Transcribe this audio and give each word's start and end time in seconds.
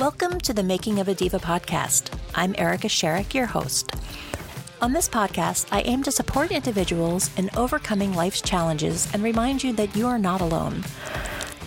Welcome 0.00 0.40
to 0.40 0.54
the 0.54 0.62
Making 0.62 0.98
of 0.98 1.08
a 1.08 1.14
Diva 1.14 1.38
podcast. 1.38 2.18
I'm 2.34 2.54
Erica 2.56 2.86
Sherrick, 2.86 3.34
your 3.34 3.44
host. 3.44 3.90
On 4.80 4.94
this 4.94 5.10
podcast, 5.10 5.66
I 5.70 5.82
aim 5.82 6.02
to 6.04 6.10
support 6.10 6.52
individuals 6.52 7.28
in 7.36 7.50
overcoming 7.54 8.14
life's 8.14 8.40
challenges 8.40 9.12
and 9.12 9.22
remind 9.22 9.62
you 9.62 9.74
that 9.74 9.94
you 9.94 10.06
are 10.06 10.18
not 10.18 10.40
alone. 10.40 10.84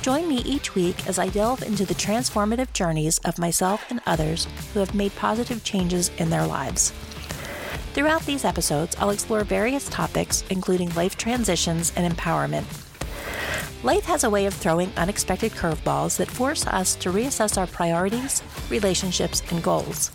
Join 0.02 0.28
me 0.28 0.38
each 0.38 0.74
week 0.74 1.08
as 1.08 1.20
I 1.20 1.30
delve 1.30 1.62
into 1.62 1.86
the 1.86 1.94
transformative 1.94 2.74
journeys 2.74 3.20
of 3.20 3.38
myself 3.38 3.86
and 3.92 4.02
others 4.08 4.48
who 4.74 4.80
have 4.80 4.96
made 4.96 5.16
positive 5.16 5.64
changes 5.64 6.10
in 6.18 6.32
their 6.32 6.48
lives. 6.48 6.90
Throughout 7.94 8.26
these 8.26 8.46
episodes, 8.46 8.96
I'll 8.98 9.12
explore 9.12 9.44
various 9.44 9.88
topics, 9.90 10.44
including 10.50 10.92
life 10.96 11.18
transitions 11.18 11.94
and 11.96 12.12
empowerment. 12.12 12.83
Life 13.84 14.06
has 14.06 14.24
a 14.24 14.30
way 14.30 14.46
of 14.46 14.54
throwing 14.54 14.94
unexpected 14.96 15.52
curveballs 15.52 16.16
that 16.16 16.32
force 16.32 16.66
us 16.66 16.96
to 16.96 17.12
reassess 17.12 17.58
our 17.58 17.68
priorities, 17.68 18.42
relationships, 18.70 19.44
and 19.52 19.62
goals. 19.62 20.08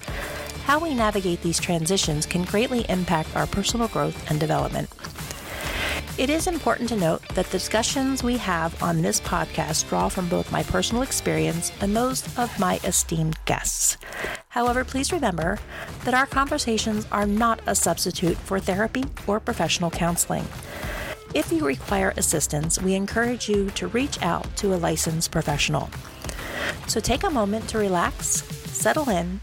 How 0.65 0.79
we 0.79 0.95
navigate 0.95 1.43
these 1.43 1.61
transitions 1.61 2.25
can 2.25 2.45
greatly 2.45 2.87
impact 2.89 3.37
our 3.37 3.47
personal 3.47 3.89
growth 3.89 4.31
and 4.31 4.41
development. 4.41 4.89
It 6.17 6.31
is 6.31 6.47
important 6.47 6.89
to 6.89 6.97
note 6.97 7.21
that 7.35 7.45
the 7.45 7.59
discussions 7.59 8.23
we 8.23 8.39
have 8.39 8.83
on 8.83 9.03
this 9.03 9.21
podcast 9.21 9.87
draw 9.91 10.09
from 10.09 10.31
both 10.31 10.51
my 10.51 10.63
personal 10.63 11.03
experience 11.03 11.71
and 11.83 11.95
those 11.95 12.25
of 12.39 12.59
my 12.59 12.81
esteemed 12.85 13.37
guests. 13.45 13.99
However, 14.49 14.83
please 14.83 15.13
remember 15.13 15.59
that 16.07 16.15
our 16.15 16.27
conversations 16.27 17.07
are 17.13 17.27
not 17.27 17.61
a 17.67 17.75
substitute 17.75 18.39
for 18.39 18.59
therapy 18.61 19.05
or 19.27 19.39
professional 19.39 19.91
counseling. 19.91 20.47
If 21.35 21.53
you 21.53 21.67
require 21.67 22.15
assistance, 22.17 22.81
we 22.81 22.95
encourage 22.95 23.51
you 23.51 23.71
to 23.73 23.87
reach 23.89 24.21
out 24.23 24.57
to 24.57 24.75
a 24.75 24.77
licensed 24.77 25.31
professional. 25.31 25.91
So 26.87 27.01
take 27.01 27.23
a 27.23 27.31
moment 27.31 27.69
to 27.69 27.79
relax, 27.79 28.45
settle 28.73 29.11
in, 29.11 29.41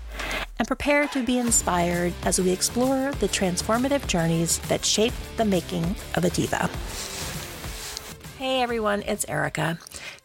and 0.58 0.68
prepare 0.68 1.08
to 1.10 1.24
be 1.24 1.38
inspired 1.38 2.14
as 2.24 2.40
we 2.40 2.50
explore 2.50 3.12
the 3.12 3.28
transformative 3.28 4.08
journeys 4.08 4.58
that 4.68 4.84
shape 4.84 5.14
the 5.38 5.46
making 5.46 5.96
of 6.16 6.26
a 6.26 6.32
diva. 6.32 6.70
Hey 8.40 8.62
everyone, 8.62 9.04
it's 9.04 9.26
Erica. 9.30 9.78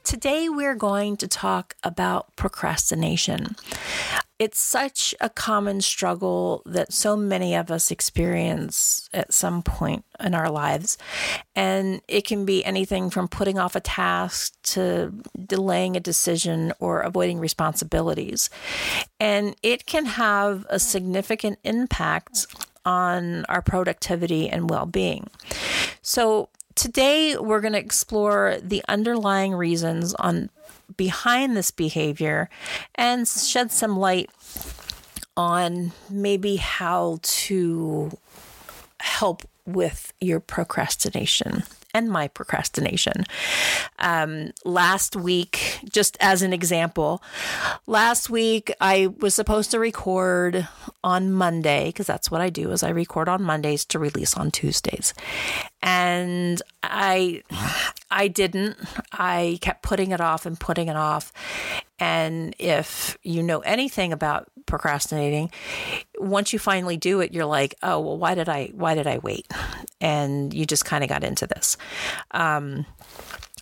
Today 0.02 0.48
we're 0.48 0.74
going 0.74 1.18
to 1.18 1.28
talk 1.28 1.76
about 1.84 2.34
procrastination. 2.36 3.54
It's 4.40 4.58
such 4.58 5.14
a 5.20 5.28
common 5.28 5.82
struggle 5.82 6.62
that 6.64 6.94
so 6.94 7.14
many 7.14 7.54
of 7.54 7.70
us 7.70 7.90
experience 7.90 9.10
at 9.12 9.34
some 9.34 9.62
point 9.62 10.06
in 10.18 10.34
our 10.34 10.50
lives. 10.50 10.96
And 11.54 12.00
it 12.08 12.26
can 12.26 12.46
be 12.46 12.64
anything 12.64 13.10
from 13.10 13.28
putting 13.28 13.58
off 13.58 13.76
a 13.76 13.80
task 13.80 14.54
to 14.72 15.12
delaying 15.46 15.94
a 15.94 16.00
decision 16.00 16.72
or 16.80 17.02
avoiding 17.02 17.38
responsibilities. 17.38 18.48
And 19.20 19.54
it 19.62 19.84
can 19.84 20.06
have 20.06 20.64
a 20.70 20.78
significant 20.78 21.58
impact 21.62 22.46
on 22.86 23.44
our 23.44 23.60
productivity 23.60 24.48
and 24.48 24.70
well 24.70 24.86
being. 24.86 25.28
So, 26.00 26.48
today 26.74 27.36
we're 27.36 27.60
going 27.60 27.72
to 27.72 27.78
explore 27.78 28.56
the 28.62 28.82
underlying 28.88 29.54
reasons 29.54 30.14
on 30.14 30.50
behind 30.96 31.56
this 31.56 31.70
behavior 31.70 32.48
and 32.94 33.26
shed 33.26 33.70
some 33.70 33.96
light 33.98 34.30
on 35.36 35.92
maybe 36.08 36.56
how 36.56 37.18
to 37.22 38.10
help 39.00 39.42
with 39.66 40.12
your 40.20 40.40
procrastination 40.40 41.62
and 41.94 42.10
my 42.10 42.28
procrastination. 42.28 43.24
Um, 43.98 44.52
last 44.64 45.16
week, 45.16 45.80
just 45.90 46.16
as 46.20 46.42
an 46.42 46.52
example, 46.52 47.22
last 47.86 48.30
week 48.30 48.72
I 48.80 49.08
was 49.18 49.34
supposed 49.34 49.70
to 49.72 49.78
record 49.78 50.68
on 51.02 51.32
Monday 51.32 51.86
because 51.86 52.06
that's 52.06 52.30
what 52.30 52.40
I 52.40 52.50
do 52.50 52.70
is 52.70 52.82
I 52.82 52.90
record 52.90 53.28
on 53.28 53.42
Mondays 53.42 53.84
to 53.86 53.98
release 53.98 54.36
on 54.36 54.50
Tuesdays. 54.50 55.14
And 55.82 56.60
I 56.82 57.42
I 58.10 58.28
didn't. 58.28 58.76
I 59.12 59.58
kept 59.60 59.82
putting 59.82 60.10
it 60.10 60.20
off 60.20 60.46
and 60.46 60.58
putting 60.58 60.88
it 60.88 60.96
off. 60.96 61.32
And 61.98 62.54
if 62.58 63.18
you 63.22 63.42
know 63.42 63.60
anything 63.60 64.12
about 64.12 64.48
procrastinating, 64.70 65.50
once 66.18 66.52
you 66.52 66.58
finally 66.58 66.96
do 66.96 67.20
it, 67.20 67.34
you're 67.34 67.44
like, 67.44 67.74
oh 67.82 68.00
well, 68.00 68.16
why 68.16 68.34
did 68.34 68.48
I 68.48 68.70
why 68.72 68.94
did 68.94 69.06
I 69.06 69.18
wait? 69.18 69.46
And 70.00 70.54
you 70.54 70.64
just 70.64 70.86
kind 70.86 71.04
of 71.04 71.10
got 71.10 71.24
into 71.24 71.46
this. 71.46 71.76
Um, 72.30 72.86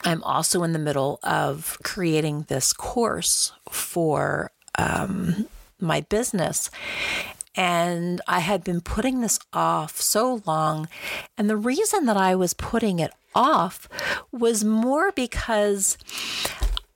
I'm 0.04 0.22
also 0.22 0.62
in 0.62 0.72
the 0.72 0.78
middle 0.78 1.18
of 1.24 1.76
creating 1.82 2.46
this 2.48 2.72
course 2.72 3.52
for 3.70 4.52
um, 4.76 5.48
my 5.80 6.02
business. 6.02 6.70
And 7.56 8.20
I 8.28 8.38
had 8.38 8.62
been 8.62 8.80
putting 8.80 9.20
this 9.20 9.40
off 9.52 10.00
so 10.00 10.42
long. 10.46 10.88
And 11.36 11.50
the 11.50 11.56
reason 11.56 12.06
that 12.06 12.16
I 12.16 12.36
was 12.36 12.54
putting 12.54 13.00
it 13.00 13.10
off 13.34 13.88
was 14.30 14.64
more 14.64 15.10
because 15.10 15.98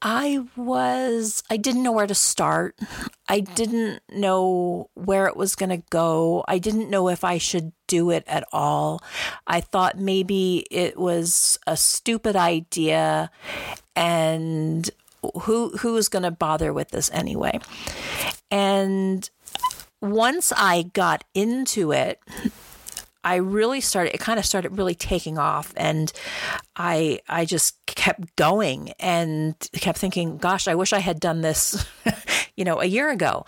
I 0.05 0.45
was, 0.57 1.45
I 1.49 1.57
didn't 1.57 1.85
know 1.85 1.93
where 1.93 2.09
to 2.09 2.15
start. 2.15 2.77
I 3.29 3.39
didn't 3.39 4.03
know 4.11 4.91
where 4.95 5.27
it 5.27 5.37
was 5.37 5.55
going 5.55 5.71
to 5.71 5.83
go. 5.91 6.45
I 6.49 6.59
didn't 6.59 6.91
know 6.91 7.09
if 7.09 7.23
I 7.23 7.39
should 7.39 7.73
do 7.87 8.11
it 8.11 8.25
at 8.27 8.45
all. 8.53 9.01
I 9.47 9.61
thought 9.61 9.99
maybe 9.99 10.67
it 10.73 10.99
was 10.99 11.57
a 11.69 11.77
stupid 11.77 12.35
idea 12.35 13.31
and 13.95 14.91
who 15.43 15.77
who 15.79 15.97
is 15.97 16.09
going 16.09 16.25
to 16.25 16.33
bother 16.33 16.73
with 16.73 16.89
this 16.89 17.09
anyway. 17.13 17.61
And 18.51 19.31
once 20.01 20.53
I 20.57 20.83
got 20.83 21.23
into 21.33 21.93
it, 21.93 22.21
I 23.25 23.37
really 23.37 23.81
started 23.81 24.15
it 24.15 24.21
kind 24.21 24.38
of 24.38 24.44
started 24.44 24.77
really 24.77 24.94
taking 24.94 25.38
off 25.38 25.72
and 25.77 26.12
I 26.77 27.21
I 27.28 27.44
just 27.44 27.84
kept 27.87 28.37
going 28.37 28.93
and 28.99 29.55
kept 29.75 29.99
thinking 29.99 30.38
gosh 30.38 30.69
I 30.69 30.75
wish 30.75 30.93
I 30.93 30.99
had 30.99 31.21
done 31.21 31.41
this 31.41 31.87
you 32.56 32.65
know 32.65 32.81
a 32.81 32.87
year 32.87 33.10
ago. 33.10 33.47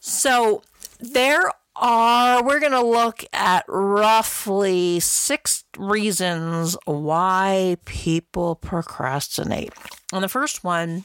So 0.00 0.62
there 1.00 1.50
are 1.76 2.44
we're 2.44 2.60
going 2.60 2.72
to 2.72 2.82
look 2.82 3.24
at 3.32 3.64
roughly 3.66 5.00
6 5.00 5.64
reasons 5.76 6.76
why 6.84 7.76
people 7.84 8.54
procrastinate. 8.54 9.72
And 10.12 10.22
the 10.22 10.28
first 10.28 10.62
one 10.62 11.04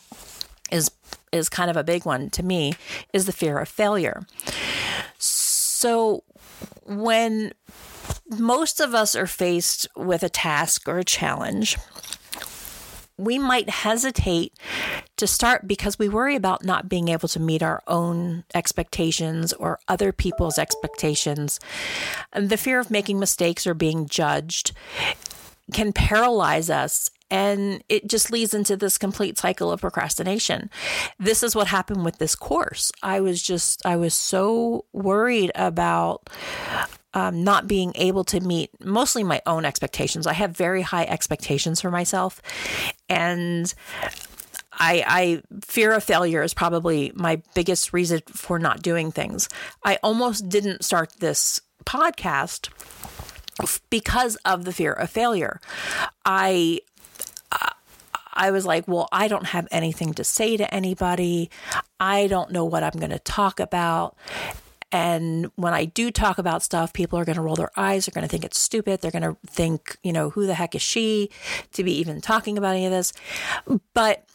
is 0.72 0.91
is 1.31 1.50
kind 1.50 1.69
of 1.69 1.78
a 1.78 1.84
big 1.84 2.06
one 2.06 2.29
to 2.31 2.44
me 2.44 2.73
is 3.13 3.25
the 3.25 3.31
fear 3.31 3.57
of 3.59 3.69
failure. 3.69 4.23
So 5.17 6.23
when 6.86 7.53
most 8.30 8.80
of 8.80 8.94
us 8.94 9.16
are 9.16 9.28
faced 9.28 9.88
with 9.96 10.24
a 10.24 10.30
task 10.30 10.88
or 10.88 11.00
a 11.00 11.03
challenge, 11.03 11.78
we 13.18 13.38
might 13.38 13.70
hesitate 13.70 14.53
to 15.18 15.28
start 15.28 15.68
because 15.68 16.00
we 16.00 16.08
worry 16.08 16.36
about 16.36 16.64
not 16.64 16.88
being 16.88 17.09
able 17.09 17.28
to 17.28 17.40
meet 17.40 17.62
our 17.62 17.84
own 17.86 18.46
expectations 18.53 19.52
or 19.53 19.80
other 19.90 20.14
people's 20.14 20.58
expectations. 20.58 21.59
And 22.31 22.50
the 22.50 22.58
fear 22.58 22.80
of 22.80 22.90
making 22.90 23.20
mistakes 23.20 23.68
or 23.68 23.74
being 23.74 24.08
judged 24.08 24.72
can 25.74 25.91
paralyze 25.91 26.70
us 26.70 27.09
and 27.31 27.84
it 27.90 28.07
just 28.07 28.31
leads 28.31 28.53
into 28.53 28.75
this 28.75 28.97
complete 28.97 29.38
cycle 29.38 29.72
of 29.72 29.81
procrastination. 29.81 30.69
This 31.19 31.44
is 31.44 31.56
what 31.56 31.67
happened 31.67 32.06
with 32.06 32.17
this 32.17 32.35
course. 32.35 32.91
I 33.03 33.22
was 33.22 33.41
just, 33.41 33.85
I 33.85 33.97
was 33.97 34.13
so 34.13 34.85
worried 34.94 35.51
about 35.56 36.29
um, 37.13 37.44
not 37.44 37.67
being 37.67 37.91
able 37.95 38.23
to 38.25 38.40
meet 38.40 38.69
mostly 38.84 39.23
my 39.23 39.41
own 39.45 39.66
expectations. 39.66 40.28
I 40.28 40.34
have 40.34 40.56
very 40.56 40.81
high 40.81 41.06
expectations 41.06 41.81
for 41.81 41.91
myself. 41.91 42.41
And 43.07 43.73
I, 44.72 45.03
I 45.06 45.41
fear 45.66 45.94
of 45.94 46.03
failure 46.03 46.44
is 46.44 46.53
probably 46.53 47.11
my 47.16 47.41
biggest 47.53 47.93
reason 47.93 48.22
for 48.28 48.59
not 48.59 48.81
doing 48.81 49.11
things. 49.11 49.49
I 49.84 49.97
almost 50.03 50.49
didn't 50.49 50.85
start 50.85 51.14
this 51.20 51.59
podcast 51.85 52.70
because 53.90 54.35
of 54.46 54.64
the 54.64 54.72
fear 54.72 54.93
of 54.93 55.09
failure. 55.09 55.59
I 56.23 56.79
I 58.31 58.51
was 58.51 58.66
like, 58.66 58.87
well, 58.87 59.09
I 59.11 59.28
don't 59.28 59.47
have 59.47 59.67
anything 59.69 60.13
to 60.13 60.23
say 60.23 60.55
to 60.55 60.73
anybody. 60.73 61.49
I 61.99 62.28
don't 62.28 62.51
know 62.51 62.63
what 62.63 62.84
I'm 62.84 62.97
going 62.97 63.11
to 63.11 63.19
talk 63.19 63.59
about. 63.59 64.16
And 64.91 65.51
when 65.55 65.73
I 65.73 65.85
do 65.85 66.09
talk 66.09 66.37
about 66.37 66.63
stuff, 66.63 66.93
people 66.93 67.19
are 67.19 67.25
going 67.25 67.35
to 67.35 67.41
roll 67.41 67.55
their 67.55 67.72
eyes. 67.78 68.05
They're 68.05 68.13
going 68.13 68.28
to 68.28 68.31
think 68.31 68.46
it's 68.46 68.59
stupid. 68.59 69.01
They're 69.01 69.11
going 69.11 69.23
to 69.23 69.37
think, 69.46 69.97
you 70.03 70.13
know, 70.13 70.29
who 70.29 70.47
the 70.47 70.53
heck 70.53 70.73
is 70.73 70.81
she 70.81 71.29
to 71.73 71.84
be 71.84 71.91
even 71.99 72.22
talking 72.22 72.57
about 72.57 72.75
any 72.75 72.85
of 72.85 72.91
this? 72.91 73.13
But 73.93 74.25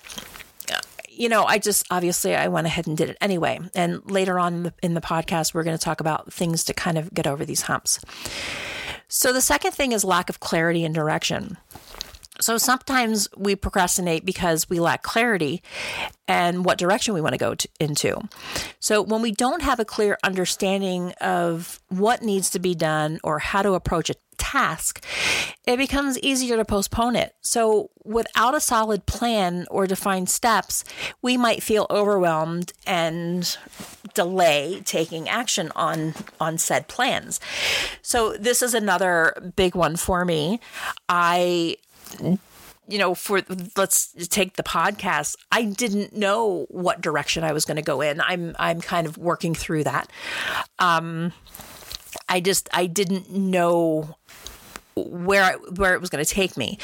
you 1.17 1.29
know, 1.29 1.45
I 1.45 1.59
just 1.59 1.87
obviously 1.91 2.35
I 2.35 2.49
went 2.49 2.67
ahead 2.67 2.87
and 2.87 2.97
did 2.97 3.09
it 3.11 3.17
anyway. 3.21 3.61
And 3.75 4.03
later 4.11 4.39
on 4.39 4.73
in 4.83 4.95
the 4.95 5.01
podcast, 5.01 5.55
we're 5.55 5.63
going 5.63 5.77
to 5.77 5.83
talk 5.83 6.01
about 6.01 6.33
things 6.33 6.65
to 6.65 6.75
kind 6.75 6.99
of 6.99 7.15
get 7.15 7.27
over 7.27 7.45
these 7.45 7.63
humps. 7.63 8.01
So 9.07 9.33
the 9.33 9.41
second 9.41 9.73
thing 9.73 9.93
is 9.93 10.05
lack 10.05 10.29
of 10.29 10.41
clarity 10.41 10.85
and 10.85 10.95
direction. 10.95 11.57
So 12.41 12.59
sometimes 12.59 13.29
we 13.37 13.55
procrastinate 13.55 14.25
because 14.25 14.69
we 14.69 14.81
lack 14.81 15.03
clarity 15.03 15.63
and 16.27 16.65
what 16.65 16.79
direction 16.79 17.15
we 17.15 17.21
want 17.21 17.35
to 17.35 17.39
go 17.39 17.55
to, 17.55 17.69
into. 17.79 18.21
So 18.81 19.03
when 19.03 19.23
we 19.23 19.31
don't 19.31 19.63
have 19.63 19.79
a 19.79 19.85
clear 19.85 20.19
understanding 20.25 21.13
of 21.21 21.81
what 21.89 22.23
needs 22.23 22.51
to 22.51 22.59
be 22.59 22.75
done 22.75 23.21
or 23.23 23.39
how 23.39 23.63
to 23.63 23.75
approach 23.75 24.11
a 24.11 24.15
task, 24.37 25.05
it 25.67 25.77
becomes 25.77 26.19
easier 26.19 26.57
to 26.57 26.65
postpone 26.65 27.17
it. 27.17 27.35
So 27.41 27.91
without 28.05 28.55
a 28.55 28.61
solid 28.61 29.07
plan 29.07 29.67
or 29.71 29.87
defined 29.87 30.29
steps, 30.29 30.85
we 31.23 31.37
might 31.37 31.63
feel 31.63 31.87
overwhelmed 31.91 32.73
and 32.87 33.57
delay 34.15 34.81
taking 34.85 35.29
action 35.29 35.73
on 35.75 36.15
on 36.41 36.59
said 36.59 36.89
plans. 36.89 37.41
So 38.03 38.37
this 38.37 38.63
is 38.63 38.75
another 38.75 39.53
big 39.57 39.75
one 39.75 39.97
for 39.97 40.25
me. 40.25 40.61
I 41.09 41.77
you 42.87 42.99
know, 42.99 43.15
for 43.15 43.43
let's 43.77 44.13
take 44.29 44.57
the 44.57 44.63
podcast, 44.63 45.37
I 45.51 45.65
didn't 45.65 46.15
know 46.15 46.67
what 46.69 47.01
direction 47.01 47.45
I 47.45 47.53
was 47.53 47.65
going 47.65 47.77
to 47.77 47.83
go 47.83 48.01
in. 48.01 48.21
I'm 48.21 48.55
I'm 48.59 48.81
kind 48.81 49.07
of 49.07 49.17
working 49.17 49.55
through 49.55 49.85
that. 49.85 50.11
Um, 50.79 51.33
I 52.29 52.41
just 52.41 52.69
I 52.73 52.87
didn't 52.87 53.31
know 53.31 54.17
where 54.97 55.55
where 55.77 55.95
it 55.95 56.01
was 56.01 56.11
going 56.11 56.25
to 56.25 56.31
take 56.31 56.57
me. 56.57 56.79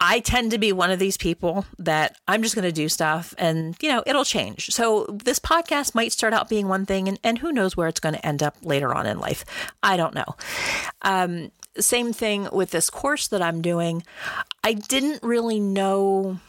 I 0.00 0.20
tend 0.20 0.52
to 0.52 0.58
be 0.58 0.72
one 0.72 0.92
of 0.92 1.00
these 1.00 1.16
people 1.16 1.66
that 1.78 2.16
I'm 2.28 2.40
just 2.44 2.54
going 2.54 2.64
to 2.64 2.72
do 2.72 2.88
stuff 2.88 3.34
and, 3.36 3.74
you 3.82 3.88
know, 3.88 4.04
it'll 4.06 4.24
change. 4.24 4.66
So 4.70 5.06
this 5.08 5.40
podcast 5.40 5.92
might 5.92 6.12
start 6.12 6.32
out 6.32 6.48
being 6.48 6.68
one 6.68 6.86
thing 6.86 7.08
and, 7.08 7.18
and 7.24 7.36
who 7.36 7.50
knows 7.50 7.76
where 7.76 7.88
it's 7.88 7.98
going 7.98 8.14
to 8.14 8.24
end 8.24 8.40
up 8.40 8.56
later 8.62 8.94
on 8.94 9.06
in 9.06 9.18
life. 9.18 9.44
I 9.82 9.96
don't 9.96 10.14
know. 10.14 10.36
Um, 11.02 11.50
same 11.78 12.12
thing 12.12 12.48
with 12.52 12.70
this 12.70 12.90
course 12.90 13.28
that 13.28 13.42
I'm 13.42 13.62
doing. 13.62 14.02
I 14.64 14.74
didn't 14.74 15.22
really 15.22 15.60
know 15.60 16.40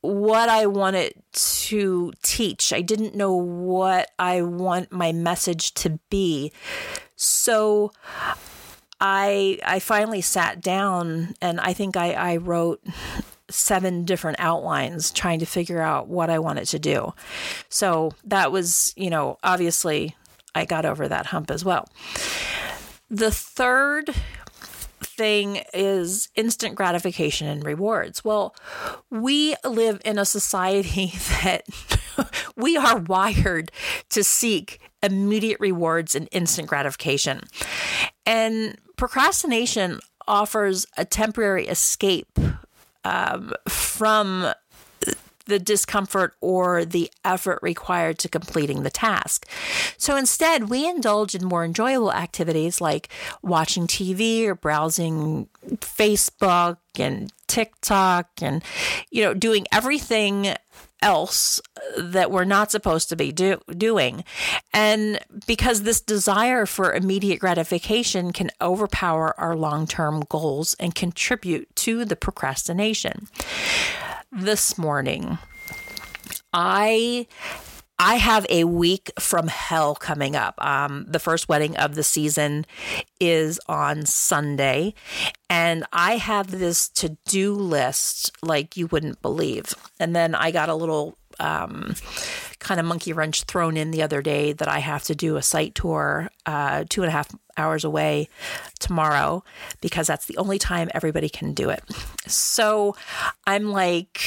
what 0.00 0.48
I 0.48 0.66
wanted 0.66 1.14
to 1.32 2.12
teach. 2.22 2.72
I 2.72 2.80
didn't 2.82 3.14
know 3.14 3.34
what 3.34 4.10
I 4.18 4.42
want 4.42 4.92
my 4.92 5.12
message 5.12 5.74
to 5.74 5.98
be. 6.08 6.52
So 7.16 7.92
I 9.00 9.58
I 9.64 9.78
finally 9.78 10.20
sat 10.20 10.60
down 10.60 11.34
and 11.40 11.60
I 11.60 11.72
think 11.72 11.96
I, 11.96 12.12
I 12.12 12.36
wrote 12.36 12.80
seven 13.50 14.04
different 14.04 14.38
outlines 14.40 15.10
trying 15.10 15.40
to 15.40 15.46
figure 15.46 15.80
out 15.80 16.08
what 16.08 16.30
I 16.30 16.38
wanted 16.38 16.66
to 16.66 16.78
do. 16.78 17.14
So 17.68 18.12
that 18.24 18.52
was, 18.52 18.92
you 18.96 19.10
know, 19.10 19.38
obviously 19.42 20.14
I 20.54 20.64
got 20.64 20.84
over 20.84 21.08
that 21.08 21.26
hump 21.26 21.50
as 21.50 21.64
well. 21.64 21.88
The 23.10 23.30
third 23.30 24.14
thing 25.00 25.62
is 25.72 26.28
instant 26.34 26.74
gratification 26.74 27.46
and 27.46 27.64
rewards. 27.64 28.24
Well, 28.24 28.54
we 29.10 29.54
live 29.64 30.00
in 30.04 30.18
a 30.18 30.24
society 30.24 31.06
that 31.42 31.64
we 32.56 32.76
are 32.76 32.98
wired 32.98 33.72
to 34.10 34.24
seek 34.24 34.80
immediate 35.02 35.60
rewards 35.60 36.14
and 36.14 36.28
instant 36.32 36.68
gratification. 36.68 37.42
And 38.26 38.76
procrastination 38.96 40.00
offers 40.26 40.86
a 40.96 41.04
temporary 41.04 41.66
escape 41.68 42.38
um, 43.04 43.52
from 43.68 44.52
the 45.48 45.58
discomfort 45.58 46.34
or 46.40 46.84
the 46.84 47.10
effort 47.24 47.58
required 47.62 48.18
to 48.20 48.28
completing 48.28 48.82
the 48.82 48.90
task. 48.90 49.46
So 49.96 50.16
instead, 50.16 50.68
we 50.68 50.88
indulge 50.88 51.34
in 51.34 51.44
more 51.44 51.64
enjoyable 51.64 52.12
activities 52.12 52.80
like 52.80 53.08
watching 53.42 53.86
TV 53.86 54.46
or 54.46 54.54
browsing 54.54 55.48
Facebook 55.76 56.76
and 56.98 57.32
TikTok 57.46 58.28
and 58.42 58.62
you 59.10 59.22
know 59.22 59.34
doing 59.34 59.66
everything 59.72 60.54
else 61.00 61.60
that 61.96 62.30
we're 62.30 62.44
not 62.44 62.70
supposed 62.70 63.08
to 63.08 63.16
be 63.16 63.32
do- 63.32 63.60
doing. 63.76 64.24
And 64.72 65.20
because 65.46 65.82
this 65.82 66.00
desire 66.00 66.66
for 66.66 66.92
immediate 66.92 67.38
gratification 67.38 68.32
can 68.32 68.50
overpower 68.60 69.38
our 69.40 69.56
long 69.56 69.86
term 69.86 70.24
goals 70.28 70.74
and 70.74 70.94
contribute 70.94 71.74
to 71.76 72.04
the 72.04 72.16
procrastination 72.16 73.28
this 74.32 74.78
morning. 74.78 75.38
I 76.52 77.26
I 77.98 78.14
have 78.16 78.46
a 78.48 78.64
week 78.64 79.10
from 79.18 79.48
hell 79.48 79.96
coming 79.96 80.36
up. 80.36 80.54
Um, 80.64 81.04
the 81.08 81.18
first 81.18 81.48
wedding 81.48 81.76
of 81.76 81.96
the 81.96 82.04
season 82.04 82.64
is 83.18 83.58
on 83.66 84.06
Sunday, 84.06 84.94
and 85.50 85.84
I 85.92 86.16
have 86.16 86.50
this 86.50 86.88
to 86.90 87.16
do 87.26 87.54
list 87.54 88.30
like 88.40 88.76
you 88.76 88.86
wouldn't 88.86 89.20
believe. 89.20 89.74
And 89.98 90.14
then 90.14 90.34
I 90.34 90.52
got 90.52 90.68
a 90.68 90.76
little 90.76 91.18
um, 91.40 91.94
kind 92.58 92.80
of 92.80 92.86
monkey 92.86 93.12
wrench 93.12 93.44
thrown 93.44 93.76
in 93.76 93.90
the 93.90 94.02
other 94.02 94.22
day 94.22 94.52
that 94.52 94.68
I 94.68 94.78
have 94.78 95.04
to 95.04 95.14
do 95.14 95.36
a 95.36 95.42
site 95.42 95.74
tour 95.74 96.28
uh, 96.46 96.84
two 96.88 97.02
and 97.02 97.08
a 97.08 97.12
half 97.12 97.28
hours 97.56 97.84
away 97.84 98.28
tomorrow 98.78 99.44
because 99.80 100.06
that's 100.06 100.26
the 100.26 100.36
only 100.36 100.58
time 100.58 100.88
everybody 100.94 101.28
can 101.28 101.52
do 101.54 101.70
it. 101.70 101.82
So 102.26 102.96
I'm 103.46 103.70
like, 103.70 104.22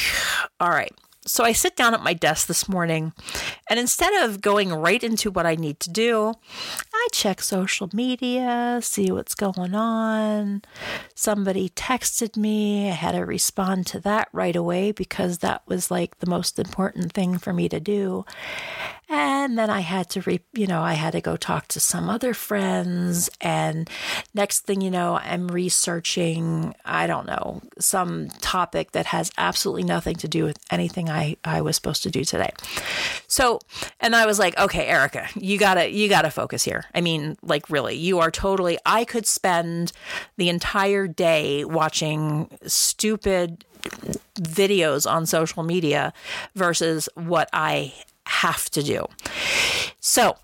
all 0.60 0.70
right. 0.70 0.92
So 1.24 1.44
I 1.44 1.52
sit 1.52 1.76
down 1.76 1.94
at 1.94 2.02
my 2.02 2.14
desk 2.14 2.48
this 2.48 2.68
morning, 2.68 3.12
and 3.70 3.78
instead 3.78 4.12
of 4.24 4.40
going 4.40 4.74
right 4.74 5.02
into 5.02 5.30
what 5.30 5.46
I 5.46 5.54
need 5.54 5.78
to 5.80 5.90
do, 5.90 6.34
I 6.92 7.08
check 7.12 7.40
social 7.40 7.88
media, 7.92 8.80
see 8.82 9.12
what's 9.12 9.36
going 9.36 9.72
on. 9.72 10.62
Somebody 11.14 11.68
texted 11.68 12.36
me. 12.36 12.88
I 12.90 12.94
had 12.94 13.12
to 13.12 13.24
respond 13.24 13.86
to 13.88 14.00
that 14.00 14.30
right 14.32 14.56
away 14.56 14.90
because 14.90 15.38
that 15.38 15.62
was 15.68 15.92
like 15.92 16.18
the 16.18 16.28
most 16.28 16.58
important 16.58 17.12
thing 17.12 17.38
for 17.38 17.52
me 17.52 17.68
to 17.68 17.78
do. 17.78 18.24
And 19.08 19.58
then 19.58 19.68
I 19.68 19.80
had 19.80 20.08
to, 20.10 20.22
re- 20.22 20.40
you 20.54 20.66
know, 20.66 20.80
I 20.80 20.94
had 20.94 21.12
to 21.12 21.20
go 21.20 21.36
talk 21.36 21.68
to 21.68 21.80
some 21.80 22.08
other 22.08 22.32
friends. 22.32 23.28
And 23.42 23.88
next 24.32 24.60
thing 24.60 24.80
you 24.80 24.90
know, 24.90 25.18
I'm 25.18 25.48
researching, 25.48 26.74
I 26.84 27.06
don't 27.06 27.26
know, 27.26 27.60
some 27.78 28.28
topic 28.40 28.92
that 28.92 29.06
has 29.06 29.30
absolutely 29.36 29.84
nothing 29.84 30.16
to 30.16 30.28
do 30.28 30.44
with 30.44 30.58
anything 30.70 31.10
I, 31.12 31.36
I 31.44 31.60
was 31.60 31.76
supposed 31.76 32.02
to 32.04 32.10
do 32.10 32.24
today. 32.24 32.50
So, 33.28 33.60
and 34.00 34.16
I 34.16 34.26
was 34.26 34.38
like, 34.38 34.58
okay, 34.58 34.86
Erica, 34.86 35.28
you 35.34 35.58
gotta, 35.58 35.90
you 35.90 36.08
gotta 36.08 36.30
focus 36.30 36.64
here. 36.64 36.86
I 36.94 37.00
mean, 37.00 37.36
like, 37.42 37.68
really, 37.70 37.94
you 37.94 38.18
are 38.18 38.30
totally, 38.30 38.78
I 38.84 39.04
could 39.04 39.26
spend 39.26 39.92
the 40.36 40.48
entire 40.48 41.06
day 41.06 41.64
watching 41.64 42.50
stupid 42.66 43.64
videos 44.36 45.10
on 45.10 45.26
social 45.26 45.62
media 45.62 46.12
versus 46.54 47.08
what 47.14 47.48
I 47.52 47.94
have 48.26 48.70
to 48.70 48.82
do. 48.82 49.06
So 50.00 50.36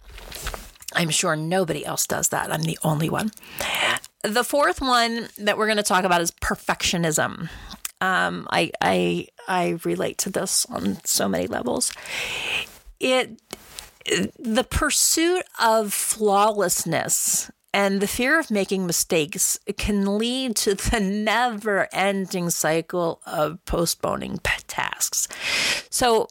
I'm 0.95 1.11
sure 1.11 1.37
nobody 1.37 1.85
else 1.85 2.07
does 2.07 2.28
that. 2.31 2.52
I'm 2.52 2.62
the 2.62 2.78
only 2.83 3.11
one. 3.11 3.31
The 4.23 4.43
fourth 4.43 4.81
one 4.81 5.28
that 5.38 5.57
we're 5.57 5.66
going 5.66 5.76
to 5.76 5.83
talk 5.83 6.04
about 6.04 6.21
is 6.21 6.31
perfectionism. 6.31 7.49
Um, 8.00 8.47
I, 8.50 8.71
I, 8.81 9.26
I 9.49 9.78
relate 9.85 10.19
to 10.19 10.31
this 10.31 10.67
on 10.67 10.99
so 11.05 11.28
many 11.28 11.47
levels. 11.47 11.93
It, 13.00 13.40
the 14.38 14.64
pursuit 14.64 15.45
of 15.61 15.93
flawlessness 15.93 17.50
and 17.75 18.01
the 18.01 18.07
fear 18.07 18.39
of 18.39 18.51
making 18.51 18.87
mistakes 18.87 19.59
can 19.77 20.19
lead 20.19 20.57
to 20.57 20.75
the 20.75 21.01
never 21.01 21.89
ending 21.93 22.51
cycle 22.51 23.21
of 23.27 23.63
postponing 23.65 24.39
tasks. 24.67 25.29
So, 25.91 26.29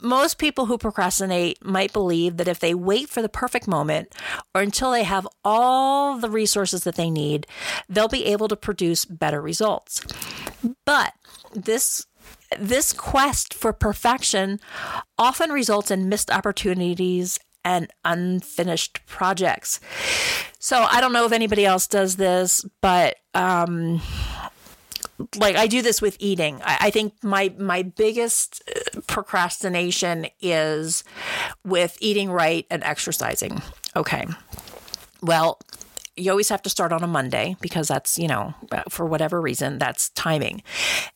most 0.00 0.38
people 0.38 0.66
who 0.66 0.76
procrastinate 0.76 1.64
might 1.64 1.92
believe 1.92 2.36
that 2.36 2.48
if 2.48 2.58
they 2.58 2.74
wait 2.74 3.08
for 3.08 3.22
the 3.22 3.28
perfect 3.28 3.66
moment 3.66 4.14
or 4.54 4.60
until 4.60 4.90
they 4.90 5.04
have 5.04 5.26
all 5.44 6.18
the 6.18 6.28
resources 6.28 6.84
that 6.84 6.96
they 6.96 7.10
need, 7.10 7.46
they'll 7.88 8.08
be 8.08 8.26
able 8.26 8.48
to 8.48 8.56
produce 8.56 9.04
better 9.04 9.40
results. 9.40 10.02
But 10.84 11.14
this 11.54 12.06
this 12.58 12.92
quest 12.92 13.54
for 13.54 13.72
perfection 13.72 14.60
often 15.18 15.50
results 15.50 15.90
in 15.90 16.08
missed 16.08 16.30
opportunities 16.30 17.38
and 17.64 17.88
unfinished 18.04 19.04
projects. 19.06 19.80
So 20.58 20.82
I 20.82 21.00
don't 21.00 21.12
know 21.12 21.26
if 21.26 21.32
anybody 21.32 21.64
else 21.64 21.86
does 21.86 22.16
this, 22.16 22.64
but 22.80 23.16
um, 23.34 24.00
like 25.36 25.56
I 25.56 25.66
do 25.66 25.82
this 25.82 26.00
with 26.00 26.16
eating. 26.18 26.60
I, 26.64 26.78
I 26.82 26.90
think 26.90 27.22
my 27.22 27.52
my 27.58 27.82
biggest 27.82 28.62
uh, 28.68 29.00
procrastination 29.06 30.26
is 30.40 31.04
with 31.64 31.96
eating 32.00 32.30
right 32.30 32.66
and 32.70 32.82
exercising. 32.82 33.62
Okay. 33.96 34.26
Well, 35.20 35.60
you 36.16 36.30
always 36.30 36.50
have 36.50 36.62
to 36.62 36.70
start 36.70 36.92
on 36.92 37.02
a 37.02 37.06
Monday 37.06 37.56
because 37.60 37.88
that's, 37.88 38.18
you 38.18 38.28
know, 38.28 38.54
for 38.88 39.06
whatever 39.06 39.40
reason, 39.40 39.78
that's 39.78 40.10
timing. 40.10 40.62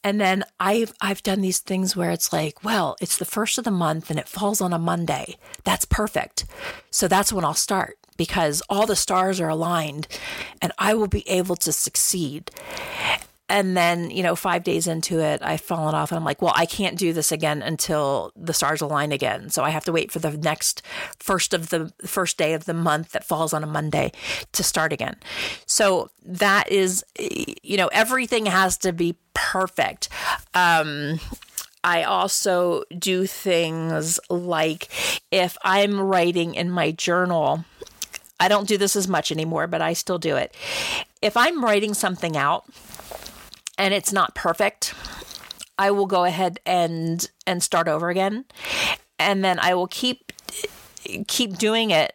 And 0.03 0.21
then 0.21 0.45
I've 0.59 0.93
I've 1.01 1.23
done 1.23 1.43
these 1.43 1.59
things 1.59 1.95
where 1.95 2.11
it's 2.11 2.33
like, 2.33 2.65
well, 2.65 2.97
it's 3.01 3.19
the 3.19 3.25
first 3.25 3.59
of 3.59 3.65
the 3.65 3.71
month 3.71 4.11
and 4.11 4.19
it 4.19 4.29
falls 4.29 4.61
on 4.61 4.73
a 4.73 4.79
Monday. 4.79 5.37
That's 5.65 5.85
perfect. 5.85 6.47
So 6.91 7.09
that's 7.09 7.33
when 7.33 7.45
I'll 7.45 7.55
start 7.55 7.99
because 8.17 8.63
all 8.71 8.87
the 8.87 8.97
stars 8.97 9.41
are 9.41 9.49
aligned 9.49 10.09
and 10.63 10.73
I 10.79 10.95
will 10.95 11.09
be 11.09 11.29
able 11.29 11.57
to 11.57 11.73
succeed. 11.73 12.51
And 13.49 13.77
then 13.77 14.11
you 14.11 14.23
know 14.23 14.35
five 14.35 14.65
days 14.65 14.87
into 14.87 15.21
it 15.21 15.41
i've 15.43 15.61
fallen 15.61 15.95
off 15.95 16.11
and 16.11 16.19
i'm 16.19 16.25
like 16.25 16.43
well 16.43 16.53
i 16.57 16.67
can't 16.67 16.99
do 16.99 17.13
this 17.13 17.31
again 17.31 17.63
until 17.63 18.33
the 18.37 18.53
stars 18.53 18.81
align 18.81 19.13
again. 19.13 19.51
So 19.51 19.63
i 19.63 19.71
have 19.71 19.85
to 19.85 19.93
wait 19.93 20.11
for 20.11 20.19
the 20.19 20.37
next 20.37 20.83
first 21.19 21.55
of 21.55 21.71
the 21.71 21.93
first 22.05 22.39
day 22.39 22.55
of 22.55 22.65
the 22.65 22.75
month 22.75 23.13
that 23.13 23.25
falls 23.25 23.53
on 23.53 23.63
a 23.63 23.67
monday 23.67 24.13
to 24.53 24.63
start 24.63 24.93
again. 24.93 25.17
So 25.67 26.11
that 26.25 26.71
is 26.71 27.05
you 27.19 27.77
know 27.77 27.89
everything 27.89 28.47
has 28.47 28.77
to 28.79 28.93
be 28.93 29.17
perfect. 29.35 30.09
Um 30.55 31.21
I 31.85 32.03
also 32.03 32.83
do 32.99 33.27
things 33.27 34.19
like 34.29 34.89
if 35.31 35.57
I'm 35.63 36.01
writing 36.01 36.57
in 36.57 36.69
my 36.69 36.91
journal, 36.91 37.65
I 38.41 38.49
don't 38.49 38.67
do 38.67 38.77
this 38.77 38.97
as 38.97 39.07
much 39.07 39.31
anymore, 39.31 39.69
but 39.69 39.81
I 39.81 39.93
still 39.93 40.19
do 40.19 40.35
it. 40.35 40.53
If 41.23 41.37
I'm 41.37 41.65
writing 41.65 41.95
something 41.95 42.37
out 42.37 42.65
and 43.79 43.93
it's 43.95 44.13
not 44.13 44.35
perfect, 44.35 44.95
I 45.79 45.91
will 45.91 46.07
go 46.07 46.25
ahead 46.25 46.61
and 46.67 47.29
and 47.47 47.63
start 47.63 47.89
over 47.89 48.09
again. 48.09 48.45
And 49.19 49.45
then 49.45 49.59
I 49.59 49.75
will 49.75 49.87
keep 49.87 50.33
keep 51.27 51.57
doing 51.57 51.91
it. 51.91 52.15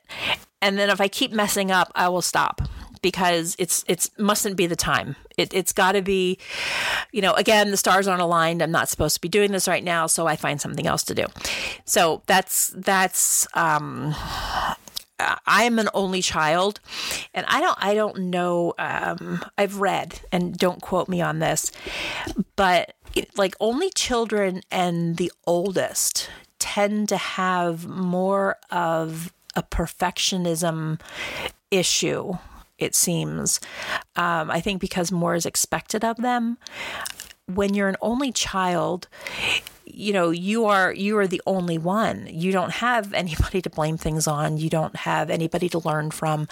And 0.61 0.77
then 0.77 0.89
if 0.89 1.01
I 1.01 1.07
keep 1.07 1.31
messing 1.31 1.71
up, 1.71 1.91
I 1.95 2.09
will 2.09 2.21
stop 2.21 2.61
because 3.01 3.55
it's 3.57 3.83
it's 3.87 4.11
mustn't 4.17 4.55
be 4.55 4.67
the 4.67 4.75
time. 4.75 5.15
It, 5.37 5.53
it's 5.53 5.73
got 5.73 5.93
to 5.93 6.01
be, 6.01 6.37
you 7.11 7.21
know, 7.21 7.33
again, 7.33 7.71
the 7.71 7.77
stars 7.77 8.07
aren't 8.07 8.21
aligned. 8.21 8.61
I'm 8.61 8.71
not 8.71 8.89
supposed 8.89 9.15
to 9.15 9.21
be 9.21 9.29
doing 9.29 9.51
this 9.51 9.67
right 9.67 9.83
now, 9.83 10.05
so 10.07 10.27
I 10.27 10.35
find 10.35 10.61
something 10.61 10.85
else 10.85 11.03
to 11.05 11.15
do. 11.15 11.25
So 11.85 12.21
that's 12.27 12.67
that's 12.75 13.47
um, 13.55 14.13
I 15.45 15.63
am 15.63 15.79
an 15.79 15.89
only 15.93 16.21
child, 16.21 16.79
and 17.33 17.45
I 17.47 17.61
don't 17.61 17.77
I 17.79 17.93
don't 17.93 18.17
know. 18.29 18.73
Um, 18.77 19.43
I've 19.57 19.79
read, 19.79 20.21
and 20.31 20.57
don't 20.57 20.81
quote 20.81 21.09
me 21.09 21.21
on 21.21 21.39
this, 21.39 21.71
but 22.55 22.93
like 23.35 23.55
only 23.59 23.89
children 23.89 24.61
and 24.71 25.17
the 25.17 25.31
oldest 25.45 26.29
tend 26.59 27.09
to 27.09 27.17
have 27.17 27.87
more 27.87 28.57
of 28.69 29.33
a 29.55 29.63
perfectionism 29.63 30.99
issue. 31.69 32.33
It 32.77 32.95
seems. 32.95 33.59
Um, 34.15 34.49
I 34.49 34.59
think 34.59 34.81
because 34.81 35.11
more 35.11 35.35
is 35.35 35.45
expected 35.45 36.03
of 36.03 36.17
them. 36.17 36.57
When 37.45 37.73
you're 37.73 37.89
an 37.89 37.97
only 38.01 38.31
child, 38.31 39.07
you 39.93 40.13
know 40.13 40.29
you 40.29 40.65
are 40.65 40.93
you 40.93 41.17
are 41.17 41.27
the 41.27 41.41
only 41.45 41.77
one. 41.77 42.27
You 42.29 42.51
don't 42.51 42.71
have 42.71 43.13
anybody 43.13 43.61
to 43.61 43.69
blame 43.69 43.97
things 43.97 44.27
on. 44.27 44.57
You 44.57 44.69
don't 44.69 44.95
have 44.95 45.29
anybody 45.29 45.69
to 45.69 45.79
learn 45.79 46.11
from. 46.11 46.47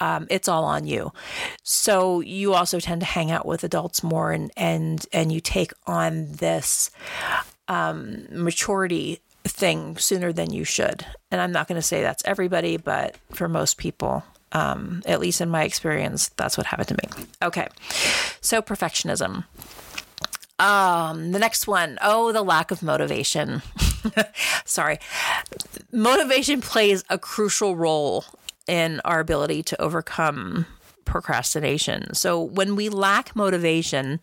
Um, 0.00 0.26
it's 0.30 0.48
all 0.48 0.64
on 0.64 0.86
you. 0.86 1.12
So 1.62 2.20
you 2.20 2.54
also 2.54 2.80
tend 2.80 3.00
to 3.00 3.06
hang 3.06 3.30
out 3.30 3.46
with 3.46 3.64
adults 3.64 4.02
more 4.02 4.32
and 4.32 4.50
and 4.56 5.04
and 5.12 5.32
you 5.32 5.40
take 5.40 5.72
on 5.86 6.32
this 6.32 6.90
um, 7.68 8.26
maturity 8.30 9.20
thing 9.44 9.96
sooner 9.96 10.32
than 10.32 10.52
you 10.52 10.64
should. 10.64 11.04
And 11.30 11.40
i'm 11.40 11.52
not 11.52 11.66
going 11.66 11.76
to 11.76 11.82
say 11.82 12.02
that's 12.02 12.22
everybody 12.24 12.76
but 12.76 13.16
for 13.32 13.48
most 13.48 13.76
people 13.76 14.22
um, 14.52 15.02
at 15.06 15.18
least 15.18 15.40
in 15.40 15.48
my 15.48 15.64
experience 15.64 16.28
that's 16.36 16.56
what 16.56 16.66
happened 16.66 16.88
to 16.88 16.94
me. 16.94 17.26
Okay. 17.42 17.68
So 18.40 18.62
perfectionism 18.62 19.44
um, 20.62 21.32
the 21.32 21.40
next 21.40 21.66
one, 21.66 21.98
oh, 22.00 22.30
the 22.30 22.42
lack 22.42 22.70
of 22.70 22.84
motivation. 22.84 23.62
Sorry. 24.64 24.98
Motivation 25.90 26.60
plays 26.60 27.02
a 27.10 27.18
crucial 27.18 27.74
role 27.74 28.24
in 28.68 29.00
our 29.04 29.18
ability 29.18 29.64
to 29.64 29.82
overcome 29.82 30.66
procrastination. 31.04 32.14
So 32.14 32.40
when 32.40 32.76
we 32.76 32.88
lack 32.88 33.34
motivation, 33.34 34.20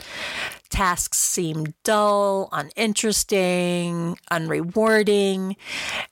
tasks 0.70 1.18
seem 1.18 1.74
dull, 1.84 2.48
uninteresting, 2.54 4.18
unrewarding. 4.32 5.58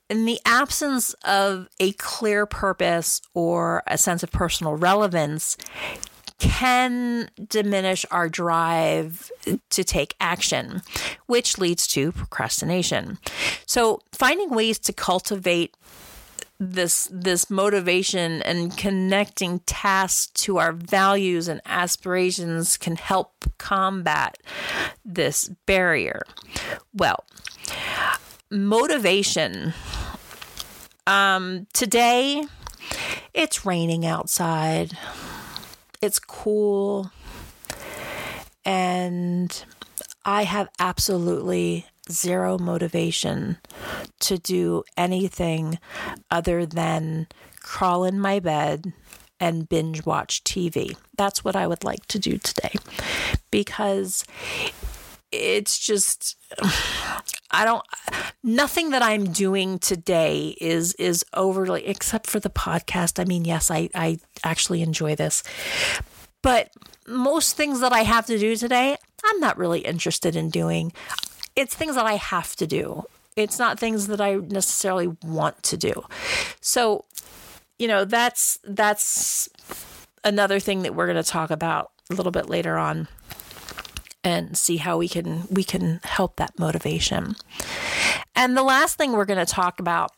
In 0.10 0.26
the 0.26 0.42
absence 0.46 1.14
of 1.24 1.70
a 1.80 1.94
clear 1.94 2.46
purpose 2.46 3.22
or 3.34 3.82
a 3.88 3.98
sense 3.98 4.24
of 4.24 4.32
personal 4.32 4.76
relevance, 4.76 5.56
can 6.40 7.30
diminish 7.48 8.06
our 8.12 8.30
drive 8.30 9.32
to 9.70 9.84
take 9.84 10.16
action, 10.20 10.82
which 11.26 11.58
leads 11.58 11.88
to 11.88 12.12
procrastination. 12.12 13.18
So, 13.66 14.02
finding 14.12 14.50
ways 14.52 14.80
to 14.80 14.94
cultivate 14.94 15.76
this 16.60 17.08
this 17.12 17.50
motivation 17.50 18.42
and 18.42 18.76
connecting 18.76 19.60
tasks 19.60 20.32
to 20.42 20.58
our 20.58 20.72
values 20.72 21.48
and 21.48 21.62
aspirations 21.66 22.78
can 22.78 22.96
help 22.96 23.46
combat 23.58 24.38
this 25.06 25.50
barrier. 25.66 26.22
Well, 26.94 27.26
motivation 28.50 29.74
um 31.06 31.68
today 31.74 32.44
it's 33.34 33.66
raining 33.66 34.06
outside 34.06 34.98
it's 36.02 36.20
cool. 36.20 37.12
And 38.66 39.66
I 40.26 40.44
have 40.44 40.70
absolutely 40.80 41.86
zero 42.12 42.58
motivation 42.58 43.58
to 44.20 44.38
do 44.38 44.84
anything 44.96 45.80
other 46.32 46.66
than 46.66 47.28
crawl 47.62 48.04
in 48.04 48.20
my 48.20 48.40
bed 48.40 48.94
and 49.40 49.70
binge 49.70 50.06
watch 50.06 50.44
TV. 50.44 50.96
That's 51.18 51.44
what 51.44 51.56
I 51.56 51.68
would 51.68 51.84
like 51.84 52.06
to 52.08 52.20
do 52.20 52.38
today 52.38 52.74
because 53.52 54.26
it's 55.32 55.78
just 55.78 56.38
I 57.52 57.66
don't 57.66 57.84
nothing 58.44 58.90
that 58.92 59.02
I'm 59.02 59.32
doing 59.32 59.80
today 59.80 60.56
is 60.60 60.94
is 60.96 61.24
overly 61.34 61.86
except 61.86 62.30
for 62.30 62.40
the 62.40 62.50
podcast. 62.50 63.20
I 63.20 63.26
mean, 63.26 63.46
yes, 63.46 63.72
I 63.72 63.90
I 63.96 64.20
actually 64.44 64.82
enjoy 64.82 65.16
this. 65.16 65.44
But 66.42 66.72
most 67.08 67.56
things 67.56 67.80
that 67.80 67.94
I 67.94 68.02
have 68.02 68.26
to 68.28 68.38
do 68.38 68.56
today, 68.56 68.98
I'm 69.26 69.40
not 69.40 69.58
really 69.58 69.80
interested 69.80 70.36
in 70.36 70.50
doing. 70.50 70.94
It's 71.56 71.76
things 71.76 71.96
that 71.96 72.06
I 72.06 72.14
have 72.14 72.56
to 72.58 72.68
do. 72.68 73.06
It's 73.36 73.60
not 73.60 73.80
things 73.80 74.08
that 74.08 74.22
I 74.22 74.36
necessarily 74.36 75.08
want 75.24 75.62
to 75.64 75.78
do. 75.78 76.04
So, 76.62 77.06
you 77.80 77.88
know, 77.88 78.06
that's 78.06 78.60
that's 78.64 79.50
another 80.24 80.60
thing 80.60 80.84
that 80.84 80.96
we're 80.96 81.06
going 81.06 81.24
to 81.24 81.30
talk 81.30 81.52
about 81.52 81.92
a 82.10 82.14
little 82.14 82.32
bit 82.32 82.50
later 82.50 82.78
on 82.78 83.08
and 84.28 84.58
see 84.58 84.78
how 84.78 84.98
we 84.98 85.08
can 85.08 85.48
we 85.50 85.64
can 85.64 86.02
help 86.04 86.36
that 86.36 86.60
motivation. 86.60 87.36
And 88.36 88.58
the 88.58 88.64
last 88.64 88.98
thing 88.98 89.14
we're 89.14 89.26
going 89.26 89.46
to 89.46 89.52
talk 89.52 89.80
about 89.80 90.12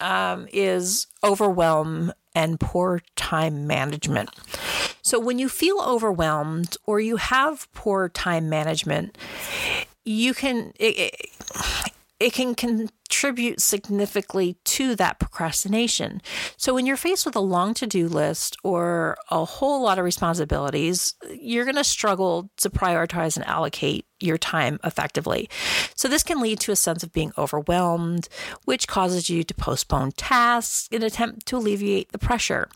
um, 0.00 0.48
is 0.52 1.06
overwhelm 1.22 2.12
and 2.34 2.58
poor 2.58 3.00
time 3.16 3.66
management. 3.66 4.30
So 5.02 5.20
when 5.20 5.38
you 5.38 5.48
feel 5.48 5.80
overwhelmed 5.80 6.76
or 6.86 7.00
you 7.00 7.16
have 7.16 7.72
poor 7.74 8.08
time 8.08 8.48
management, 8.48 9.18
you 10.04 10.32
can 10.34 10.72
it, 10.78 10.98
it, 10.98 11.14
it 12.18 12.32
can 12.32 12.54
contribute 13.08 13.60
significantly 13.60 14.56
to 14.64 14.94
that 14.96 15.18
procrastination. 15.18 16.20
So, 16.56 16.74
when 16.74 16.86
you're 16.86 16.96
faced 16.96 17.26
with 17.26 17.36
a 17.36 17.40
long 17.40 17.74
to 17.74 17.86
do 17.86 18.08
list 18.08 18.56
or 18.62 19.16
a 19.30 19.44
whole 19.44 19.82
lot 19.82 19.98
of 19.98 20.04
responsibilities, 20.04 21.14
you're 21.30 21.64
going 21.64 21.76
to 21.76 21.84
struggle 21.84 22.50
to 22.58 22.70
prioritize 22.70 23.36
and 23.36 23.46
allocate 23.46 24.06
your 24.20 24.38
time 24.38 24.78
effectively. 24.84 25.48
So, 25.94 26.08
this 26.08 26.22
can 26.22 26.40
lead 26.40 26.60
to 26.60 26.72
a 26.72 26.76
sense 26.76 27.02
of 27.02 27.12
being 27.12 27.32
overwhelmed, 27.36 28.28
which 28.64 28.88
causes 28.88 29.28
you 29.28 29.44
to 29.44 29.54
postpone 29.54 30.12
tasks 30.12 30.88
in 30.90 31.02
an 31.02 31.06
attempt 31.06 31.46
to 31.46 31.56
alleviate 31.56 32.12
the 32.12 32.18
pressure. 32.18 32.68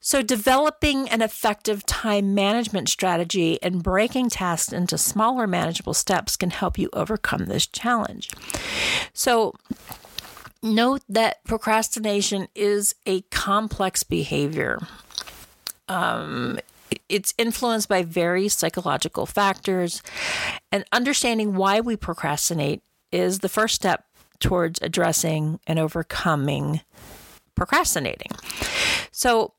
So, 0.00 0.22
developing 0.22 1.08
an 1.08 1.22
effective 1.22 1.84
time 1.86 2.34
management 2.34 2.88
strategy 2.88 3.58
and 3.62 3.82
breaking 3.82 4.30
tasks 4.30 4.72
into 4.72 4.96
smaller, 4.96 5.46
manageable 5.46 5.94
steps 5.94 6.36
can 6.36 6.50
help 6.50 6.78
you 6.78 6.88
overcome 6.92 7.46
this 7.46 7.66
challenge. 7.66 8.30
So, 9.12 9.39
note 10.62 11.02
that 11.08 11.42
procrastination 11.44 12.48
is 12.54 12.94
a 13.06 13.22
complex 13.22 14.02
behavior. 14.02 14.78
Um, 15.88 16.58
it's 17.08 17.34
influenced 17.38 17.88
by 17.88 18.02
various 18.02 18.54
psychological 18.54 19.26
factors, 19.26 20.02
and 20.70 20.84
understanding 20.92 21.54
why 21.54 21.80
we 21.80 21.96
procrastinate 21.96 22.82
is 23.12 23.40
the 23.40 23.48
first 23.48 23.74
step 23.74 24.04
towards 24.38 24.78
addressing 24.82 25.60
and 25.66 25.78
overcoming 25.78 26.80
procrastinating. 27.54 28.30
So, 29.10 29.52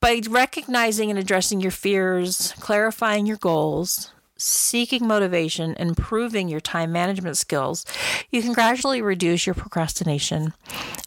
by 0.00 0.22
recognizing 0.28 1.10
and 1.10 1.18
addressing 1.18 1.60
your 1.60 1.70
fears, 1.70 2.54
clarifying 2.60 3.26
your 3.26 3.36
goals, 3.36 4.13
seeking 4.36 5.06
motivation, 5.06 5.74
improving 5.78 6.48
your 6.48 6.60
time 6.60 6.92
management 6.92 7.36
skills, 7.36 7.84
you 8.30 8.42
can 8.42 8.52
gradually 8.52 9.00
reduce 9.00 9.46
your 9.46 9.54
procrastination 9.54 10.54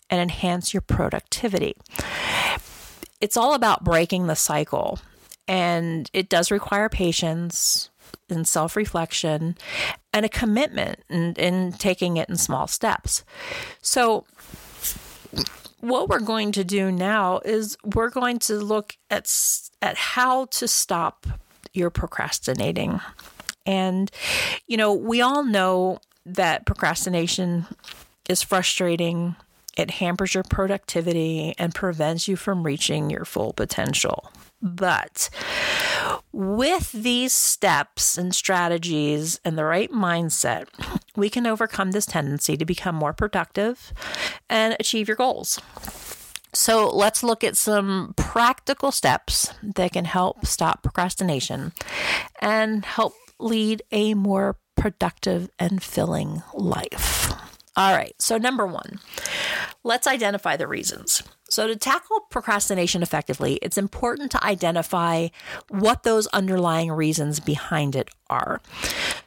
and 0.09 0.21
enhance 0.21 0.73
your 0.73 0.81
productivity. 0.81 1.75
It's 3.19 3.37
all 3.37 3.53
about 3.53 3.83
breaking 3.83 4.27
the 4.27 4.35
cycle. 4.35 4.99
And 5.47 6.09
it 6.13 6.29
does 6.29 6.51
require 6.51 6.89
patience 6.89 7.89
and 8.29 8.47
self 8.47 8.75
reflection 8.75 9.57
and 10.13 10.25
a 10.25 10.29
commitment 10.29 10.99
in, 11.09 11.33
in 11.33 11.71
taking 11.73 12.17
it 12.17 12.29
in 12.29 12.35
small 12.35 12.67
steps. 12.67 13.23
So, 13.81 14.25
what 15.79 16.09
we're 16.09 16.19
going 16.19 16.51
to 16.53 16.63
do 16.63 16.91
now 16.91 17.39
is 17.45 17.77
we're 17.83 18.09
going 18.09 18.39
to 18.39 18.55
look 18.55 18.97
at 19.09 19.31
at 19.81 19.95
how 19.95 20.45
to 20.45 20.67
stop 20.67 21.27
your 21.77 21.89
procrastinating. 21.89 22.99
And 23.65 24.11
you 24.67 24.77
know, 24.77 24.93
we 24.93 25.21
all 25.21 25.43
know 25.43 25.99
that 26.25 26.65
procrastination 26.65 27.65
is 28.29 28.43
frustrating. 28.43 29.35
It 29.77 29.91
hampers 29.91 30.33
your 30.33 30.43
productivity 30.43 31.53
and 31.57 31.73
prevents 31.73 32.27
you 32.27 32.35
from 32.35 32.63
reaching 32.63 33.09
your 33.09 33.25
full 33.25 33.53
potential. 33.53 34.31
But 34.61 35.29
with 36.31 36.91
these 36.91 37.31
steps 37.33 38.17
and 38.17 38.33
strategies 38.33 39.39
and 39.45 39.57
the 39.57 39.65
right 39.65 39.91
mindset, 39.91 40.67
we 41.15 41.29
can 41.29 41.45
overcome 41.45 41.91
this 41.91 42.07
tendency 42.07 42.57
to 42.57 42.65
become 42.65 42.95
more 42.95 43.13
productive 43.13 43.93
and 44.49 44.75
achieve 44.79 45.07
your 45.07 45.17
goals. 45.17 45.59
So, 46.57 46.89
let's 46.89 47.21
look 47.21 47.43
at 47.43 47.55
some 47.55 48.15
practical 48.17 48.91
steps 48.91 49.53
that 49.61 49.93
can 49.93 50.05
help 50.05 50.43
stop 50.47 50.81
procrastination 50.81 51.71
and 52.41 52.83
help 52.83 53.13
lead 53.39 53.83
a 53.91 54.15
more 54.15 54.57
productive 54.75 55.51
and 55.59 55.83
filling 55.83 56.41
life. 56.55 57.31
All 57.77 57.95
right, 57.95 58.15
so 58.17 58.39
number 58.39 58.65
one, 58.65 58.99
let's 59.83 60.07
identify 60.07 60.57
the 60.57 60.65
reasons. 60.65 61.21
So, 61.47 61.67
to 61.67 61.75
tackle 61.75 62.21
procrastination 62.31 63.03
effectively, 63.03 63.59
it's 63.61 63.77
important 63.77 64.31
to 64.31 64.43
identify 64.43 65.27
what 65.69 66.01
those 66.01 66.25
underlying 66.27 66.91
reasons 66.91 67.39
behind 67.39 67.95
it 67.95 68.09
are. 68.31 68.61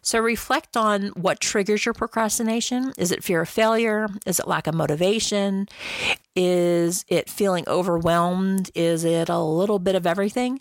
So, 0.02 0.18
reflect 0.18 0.76
on 0.76 1.08
what 1.10 1.38
triggers 1.38 1.86
your 1.86 1.94
procrastination. 1.94 2.92
Is 2.98 3.12
it 3.12 3.22
fear 3.22 3.42
of 3.42 3.48
failure? 3.48 4.08
Is 4.26 4.40
it 4.40 4.48
lack 4.48 4.66
of 4.66 4.74
motivation? 4.74 5.68
Is 6.34 7.04
it 7.06 7.30
feeling 7.30 7.64
overwhelmed? 7.68 8.72
Is 8.74 9.04
it 9.04 9.28
a 9.28 9.38
little 9.38 9.78
bit 9.78 9.94
of 9.94 10.08
everything? 10.08 10.60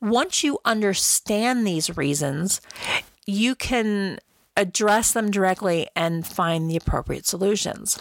Once 0.00 0.42
you 0.42 0.58
understand 0.64 1.64
these 1.64 1.96
reasons, 1.96 2.60
you 3.26 3.54
can 3.54 4.18
address 4.58 5.12
them 5.12 5.30
directly 5.30 5.88
and 5.94 6.26
find 6.26 6.68
the 6.68 6.76
appropriate 6.76 7.26
solutions. 7.26 7.98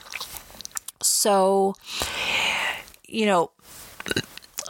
So, 1.01 1.75
you 3.07 3.27
know, 3.27 3.51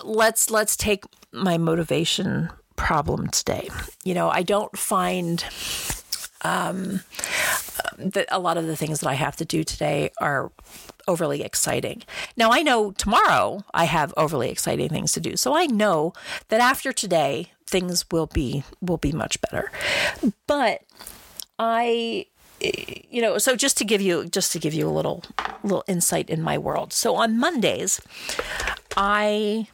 let's 0.03 0.51
let's 0.51 0.75
take 0.75 1.05
my 1.31 1.57
motivation 1.57 2.49
problem 2.75 3.29
today. 3.29 3.69
You 4.03 4.13
know, 4.13 4.29
I 4.29 4.43
don't 4.43 4.77
find 4.77 5.43
um, 6.41 7.01
that 7.97 8.27
a 8.29 8.39
lot 8.39 8.57
of 8.57 8.67
the 8.67 8.75
things 8.75 8.99
that 8.99 9.09
I 9.09 9.13
have 9.13 9.37
to 9.37 9.45
do 9.45 9.63
today 9.63 10.11
are 10.19 10.51
overly 11.07 11.41
exciting. 11.41 12.03
Now 12.35 12.51
I 12.51 12.63
know 12.63 12.91
tomorrow 12.91 13.63
I 13.73 13.85
have 13.85 14.13
overly 14.17 14.49
exciting 14.49 14.89
things 14.89 15.13
to 15.13 15.21
do. 15.21 15.37
So 15.37 15.55
I 15.55 15.67
know 15.67 16.11
that 16.49 16.59
after 16.59 16.91
today 16.91 17.51
things 17.65 18.05
will 18.11 18.27
be 18.27 18.63
will 18.81 18.97
be 18.97 19.13
much 19.13 19.39
better. 19.41 19.71
But 20.47 20.81
I 21.59 22.27
you 22.59 23.21
know 23.21 23.37
so 23.37 23.55
just 23.55 23.77
to 23.77 23.85
give 23.85 24.01
you 24.01 24.25
just 24.25 24.51
to 24.51 24.59
give 24.59 24.73
you 24.73 24.87
a 24.87 24.91
little 24.91 25.23
little 25.63 25.83
insight 25.87 26.29
in 26.29 26.41
my 26.41 26.57
world 26.57 26.91
so 26.91 27.15
on 27.15 27.37
mondays 27.37 28.01
i 28.95 29.67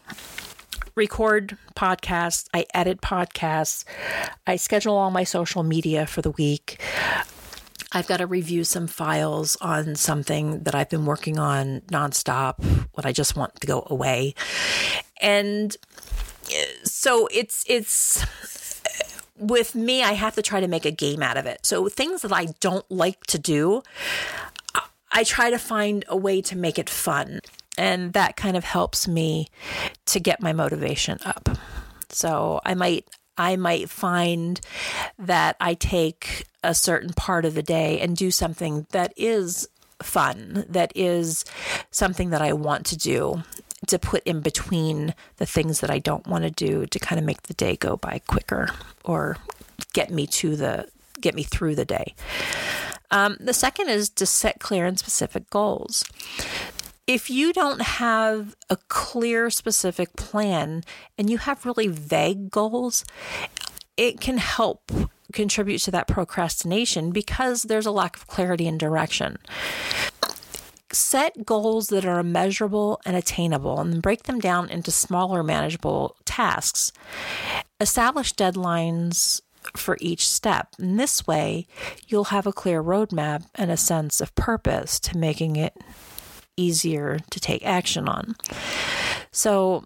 record 0.95 1.57
podcasts 1.75 2.47
i 2.53 2.65
edit 2.73 2.99
podcasts 3.01 3.85
i 4.47 4.55
schedule 4.55 4.95
all 4.95 5.11
my 5.11 5.23
social 5.23 5.63
media 5.63 6.05
for 6.05 6.21
the 6.21 6.31
week 6.31 6.81
I've 7.95 8.07
got 8.07 8.17
to 8.17 8.25
review 8.25 8.63
some 8.63 8.87
files 8.87 9.55
on 9.61 9.93
something 9.93 10.63
that 10.63 10.73
I've 10.73 10.89
been 10.89 11.05
working 11.05 11.37
on 11.37 11.81
nonstop 11.91 12.55
when 12.93 13.05
I 13.05 13.11
just 13.11 13.35
want 13.35 13.61
to 13.61 13.67
go 13.67 13.85
away. 13.85 14.33
And 15.21 15.77
eh, 16.51 16.65
so 16.83 17.27
it's 17.31 17.63
it's 17.67 18.25
with 19.37 19.75
me, 19.75 20.03
I 20.03 20.13
have 20.13 20.35
to 20.35 20.41
try 20.41 20.59
to 20.59 20.67
make 20.67 20.85
a 20.85 20.91
game 20.91 21.23
out 21.23 21.37
of 21.37 21.45
it. 21.45 21.65
So 21.65 21.89
things 21.89 22.21
that 22.21 22.31
I 22.31 22.47
don't 22.59 22.89
like 22.89 23.25
to 23.27 23.39
do, 23.39 23.83
I 25.11 25.23
try 25.23 25.49
to 25.49 25.57
find 25.57 26.05
a 26.07 26.17
way 26.17 26.41
to 26.43 26.57
make 26.57 26.77
it 26.77 26.89
fun. 26.89 27.41
And 27.77 28.13
that 28.13 28.35
kind 28.35 28.55
of 28.55 28.63
helps 28.63 29.07
me 29.07 29.47
to 30.05 30.19
get 30.19 30.41
my 30.41 30.53
motivation 30.53 31.17
up. 31.25 31.49
So 32.09 32.61
I 32.63 32.75
might 32.75 33.07
I 33.35 33.55
might 33.55 33.89
find 33.89 34.61
that 35.17 35.55
I 35.59 35.73
take 35.73 36.45
a 36.63 36.75
certain 36.75 37.13
part 37.13 37.45
of 37.45 37.55
the 37.55 37.63
day 37.63 37.99
and 37.99 38.15
do 38.15 38.29
something 38.29 38.85
that 38.91 39.11
is 39.17 39.67
fun, 40.03 40.65
that 40.69 40.91
is 40.95 41.43
something 41.89 42.29
that 42.29 42.43
I 42.43 42.53
want 42.53 42.85
to 42.87 42.97
do 42.97 43.43
to 43.87 43.99
put 43.99 44.23
in 44.23 44.41
between 44.41 45.13
the 45.37 45.45
things 45.45 45.79
that 45.81 45.89
I 45.89 45.99
don't 45.99 46.27
want 46.27 46.43
to 46.43 46.51
do 46.51 46.85
to 46.85 46.99
kind 46.99 47.19
of 47.19 47.25
make 47.25 47.43
the 47.43 47.53
day 47.53 47.75
go 47.75 47.97
by 47.97 48.21
quicker 48.27 48.69
or 49.03 49.37
get 49.93 50.09
me 50.09 50.27
to 50.27 50.55
the 50.55 50.87
get 51.19 51.35
me 51.35 51.43
through 51.43 51.75
the 51.75 51.85
day. 51.85 52.15
Um, 53.11 53.37
the 53.39 53.53
second 53.53 53.89
is 53.89 54.09
to 54.09 54.25
set 54.25 54.59
clear 54.59 54.85
and 54.85 54.97
specific 54.97 55.49
goals. 55.49 56.03
If 57.05 57.29
you 57.29 57.53
don't 57.53 57.81
have 57.81 58.55
a 58.69 58.77
clear, 58.87 59.49
specific 59.49 60.15
plan 60.15 60.83
and 61.17 61.29
you 61.29 61.37
have 61.37 61.65
really 61.65 61.87
vague 61.87 62.49
goals, 62.49 63.05
it 63.97 64.19
can 64.19 64.37
help 64.37 64.91
contribute 65.31 65.79
to 65.79 65.91
that 65.91 66.07
procrastination 66.07 67.11
because 67.11 67.63
there's 67.63 67.85
a 67.85 67.91
lack 67.91 68.15
of 68.15 68.27
clarity 68.27 68.67
and 68.67 68.79
direction 68.79 69.37
set 70.93 71.45
goals 71.45 71.87
that 71.87 72.05
are 72.05 72.23
measurable 72.23 73.01
and 73.05 73.15
attainable 73.15 73.79
and 73.79 74.01
break 74.01 74.23
them 74.23 74.39
down 74.39 74.69
into 74.69 74.91
smaller, 74.91 75.43
manageable 75.43 76.15
tasks. 76.25 76.91
Establish 77.79 78.33
deadlines 78.33 79.41
for 79.75 79.97
each 79.99 80.27
step. 80.27 80.69
In 80.77 80.97
this 80.97 81.25
way, 81.25 81.67
you'll 82.07 82.25
have 82.25 82.45
a 82.45 82.53
clear 82.53 82.83
roadmap 82.83 83.45
and 83.55 83.71
a 83.71 83.77
sense 83.77 84.21
of 84.21 84.35
purpose 84.35 84.99
to 85.01 85.17
making 85.17 85.55
it 85.55 85.75
easier 86.55 87.19
to 87.31 87.39
take 87.39 87.65
action 87.65 88.07
on. 88.07 88.35
So, 89.31 89.83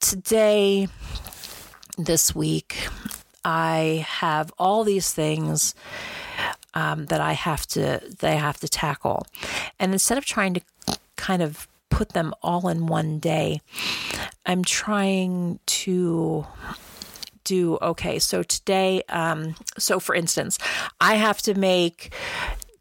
today, 0.00 0.88
this 1.96 2.34
week, 2.34 2.88
I 3.44 4.06
have 4.08 4.52
all 4.58 4.84
these 4.84 5.12
things 5.12 5.74
um, 6.74 7.06
that 7.06 7.20
I 7.20 7.32
have 7.32 7.66
to 7.68 8.00
they 8.20 8.36
have 8.36 8.58
to 8.60 8.68
tackle, 8.68 9.26
and 9.78 9.92
instead 9.92 10.18
of 10.18 10.24
trying 10.24 10.54
to 10.54 10.60
kind 11.16 11.42
of 11.42 11.68
put 11.90 12.10
them 12.10 12.34
all 12.42 12.68
in 12.68 12.86
one 12.86 13.18
day, 13.18 13.60
I'm 14.46 14.64
trying 14.64 15.60
to 15.66 16.46
do 17.44 17.78
okay. 17.82 18.18
So 18.18 18.42
today, 18.42 19.02
um, 19.08 19.54
so 19.78 20.00
for 20.00 20.14
instance, 20.14 20.58
I 21.00 21.16
have 21.16 21.42
to 21.42 21.54
make 21.54 22.14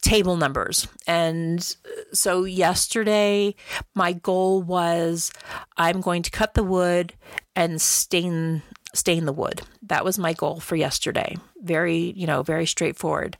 table 0.01 0.35
numbers. 0.35 0.87
And 1.07 1.75
so 2.13 2.43
yesterday, 2.43 3.55
my 3.93 4.13
goal 4.13 4.61
was 4.61 5.31
I'm 5.77 6.01
going 6.01 6.23
to 6.23 6.31
cut 6.31 6.53
the 6.53 6.63
wood 6.63 7.13
and 7.55 7.81
stain 7.81 8.63
stain 8.93 9.25
the 9.25 9.33
wood. 9.33 9.61
That 9.83 10.05
was 10.05 10.19
my 10.19 10.33
goal 10.33 10.59
for 10.59 10.75
yesterday. 10.75 11.37
Very, 11.61 12.13
you 12.15 12.27
know, 12.27 12.43
very 12.43 12.65
straightforward. 12.65 13.37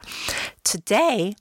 Today, 0.64 1.36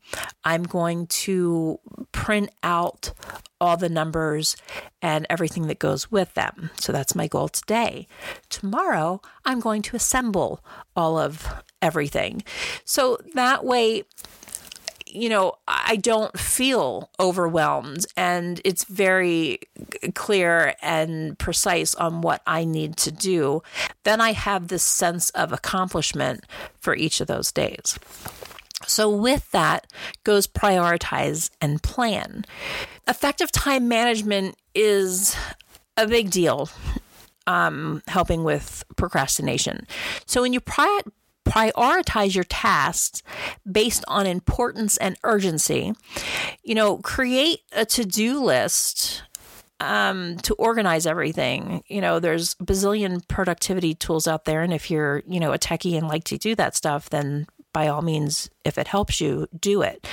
I'm 0.44 0.62
going 0.62 1.06
to 1.06 1.78
print 2.12 2.50
out 2.62 3.12
all 3.60 3.76
the 3.76 3.88
numbers 3.88 4.56
and 5.02 5.26
everything 5.28 5.66
that 5.66 5.78
goes 5.78 6.10
with 6.10 6.34
them. 6.34 6.70
So 6.78 6.92
that's 6.92 7.14
my 7.14 7.26
goal 7.26 7.48
today. 7.48 8.06
Tomorrow, 8.48 9.20
I'm 9.44 9.60
going 9.60 9.82
to 9.82 9.96
assemble 9.96 10.64
all 10.96 11.18
of 11.18 11.46
everything. 11.82 12.42
So 12.84 13.18
that 13.34 13.64
way, 13.64 14.04
you 15.06 15.28
know, 15.28 15.54
I 15.66 15.96
don't 15.96 16.38
feel 16.38 17.10
overwhelmed 17.18 18.06
and 18.16 18.60
it's 18.64 18.84
very 18.84 19.58
clear 20.14 20.74
and 20.80 21.38
precise 21.38 21.94
on 21.94 22.20
what 22.20 22.42
I 22.46 22.64
need 22.64 22.96
to 22.98 23.10
do, 23.10 23.62
then 24.04 24.20
I 24.20 24.32
have 24.32 24.68
this 24.68 24.82
sense 24.82 25.30
of 25.30 25.52
accomplishment 25.52 26.44
for 26.78 26.94
each 26.94 27.20
of 27.20 27.26
those 27.26 27.52
days. 27.52 27.98
So, 28.86 29.10
with 29.10 29.50
that 29.50 29.86
goes 30.24 30.46
prioritize 30.46 31.50
and 31.60 31.82
plan. 31.82 32.44
Effective 33.06 33.52
time 33.52 33.88
management 33.88 34.56
is 34.74 35.36
a 35.96 36.06
big 36.06 36.30
deal 36.30 36.70
um, 37.46 38.02
helping 38.08 38.42
with 38.42 38.84
procrastination. 38.96 39.86
So, 40.24 40.40
when 40.40 40.54
you 40.54 40.60
pri- 40.60 41.02
prioritize 41.50 42.34
your 42.34 42.44
tasks 42.44 43.22
based 43.70 44.04
on 44.06 44.26
importance 44.26 44.96
and 44.98 45.16
urgency. 45.24 45.92
You 46.62 46.74
know, 46.76 46.98
create 46.98 47.60
a 47.72 47.84
to 47.86 48.04
do 48.04 48.42
list 48.42 49.24
um, 49.80 50.36
to 50.38 50.54
organize 50.54 51.06
everything. 51.06 51.82
You 51.88 52.00
know, 52.00 52.20
there's 52.20 52.54
bazillion 52.56 53.26
productivity 53.26 53.94
tools 53.94 54.28
out 54.28 54.44
there. 54.44 54.62
And 54.62 54.72
if 54.72 54.90
you're, 54.90 55.22
you 55.26 55.40
know, 55.40 55.52
a 55.52 55.58
techie 55.58 55.96
and 55.96 56.06
like 56.06 56.24
to 56.24 56.38
do 56.38 56.54
that 56.54 56.76
stuff, 56.76 57.10
then 57.10 57.46
by 57.72 57.88
all 57.88 58.02
means, 58.02 58.50
if 58.64 58.78
it 58.78 58.88
helps 58.88 59.20
you, 59.20 59.46
do 59.58 59.82
it. 59.82 60.06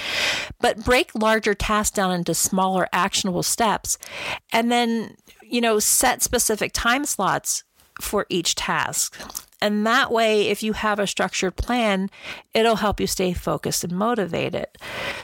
But 0.59 0.83
break 0.85 1.11
larger 1.15 1.53
tasks 1.53 1.95
down 1.95 2.11
into 2.11 2.33
smaller, 2.33 2.87
actionable 2.93 3.43
steps 3.43 3.97
and 4.53 4.71
then, 4.71 5.15
you 5.41 5.61
know, 5.61 5.79
set 5.79 6.21
specific 6.21 6.71
time 6.73 7.05
slots 7.05 7.63
for 7.99 8.25
each 8.29 8.55
task. 8.55 9.19
And 9.59 9.87
that 9.87 10.11
way, 10.11 10.49
if 10.49 10.61
you 10.61 10.73
have 10.73 10.99
a 10.99 11.07
structured 11.07 11.55
plan, 11.55 12.11
it'll 12.53 12.75
help 12.75 12.99
you 12.99 13.07
stay 13.07 13.33
focused 13.33 13.83
and 13.83 13.93
motivated. 13.93 14.67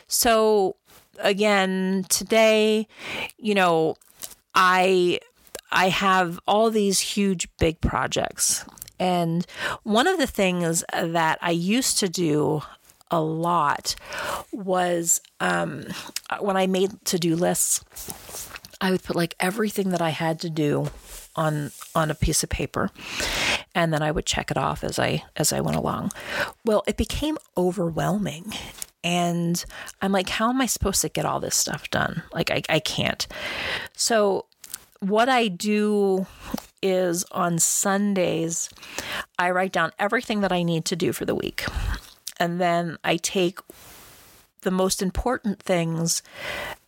So, 0.07 0.77
again, 1.19 2.07
today, 2.09 2.87
you 3.37 3.53
know, 3.53 3.95
I 4.55 5.19
I 5.71 5.89
have 5.89 6.39
all 6.47 6.69
these 6.69 6.99
huge 6.99 7.47
big 7.57 7.81
projects. 7.81 8.63
And 8.99 9.45
one 9.81 10.07
of 10.07 10.19
the 10.19 10.27
things 10.27 10.83
that 10.93 11.39
I 11.41 11.51
used 11.51 11.99
to 11.99 12.09
do 12.09 12.61
a 13.09 13.19
lot 13.19 13.95
was 14.51 15.19
um, 15.39 15.85
when 16.39 16.57
I 16.57 16.67
made 16.67 17.03
to 17.05 17.17
do 17.17 17.35
lists, 17.35 17.83
I 18.79 18.91
would 18.91 19.03
put 19.03 19.15
like 19.15 19.35
everything 19.39 19.89
that 19.89 20.01
I 20.01 20.09
had 20.09 20.39
to 20.41 20.49
do 20.49 20.89
on 21.35 21.71
on 21.95 22.11
a 22.11 22.15
piece 22.15 22.43
of 22.43 22.49
paper 22.49 22.91
and 23.73 23.91
then 23.91 24.01
I 24.03 24.11
would 24.11 24.25
check 24.25 24.51
it 24.51 24.57
off 24.57 24.83
as 24.83 24.99
I 24.99 25.23
as 25.35 25.51
I 25.51 25.61
went 25.61 25.77
along. 25.77 26.11
Well, 26.63 26.83
it 26.87 26.97
became 26.97 27.37
overwhelming 27.57 28.53
and 29.03 29.63
I'm 30.01 30.11
like, 30.11 30.29
how 30.29 30.49
am 30.49 30.61
I 30.61 30.65
supposed 30.65 31.01
to 31.01 31.09
get 31.09 31.25
all 31.25 31.39
this 31.39 31.55
stuff 31.55 31.89
done? 31.89 32.23
Like 32.33 32.51
I, 32.51 32.61
I 32.69 32.79
can't. 32.79 33.27
So 33.95 34.45
what 34.99 35.29
I 35.29 35.47
do 35.47 36.25
is 36.81 37.23
on 37.31 37.59
Sundays, 37.59 38.69
I 39.37 39.51
write 39.51 39.71
down 39.71 39.91
everything 39.99 40.41
that 40.41 40.51
I 40.51 40.63
need 40.63 40.85
to 40.85 40.95
do 40.95 41.13
for 41.13 41.25
the 41.25 41.35
week. 41.35 41.65
And 42.39 42.59
then 42.59 42.97
I 43.03 43.17
take 43.17 43.59
the 44.61 44.71
most 44.71 45.01
important 45.01 45.61
things 45.61 46.23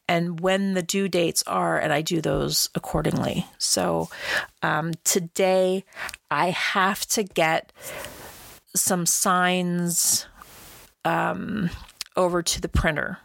and 0.08 0.40
when 0.40 0.74
the 0.74 0.84
due 0.84 1.08
dates 1.08 1.44
are, 1.48 1.80
and 1.80 1.92
I 1.92 2.02
do 2.02 2.22
those 2.22 2.70
accordingly. 2.76 3.48
So 3.58 4.10
um, 4.62 4.94
today, 5.04 5.84
I 6.30 6.52
have 6.52 7.08
to 7.08 7.24
get 7.24 7.74
some 8.76 9.06
signs 9.06 10.28
um, 11.04 11.70
over 12.16 12.42
to 12.42 12.62
the 12.62 12.70
printer. 12.70 13.20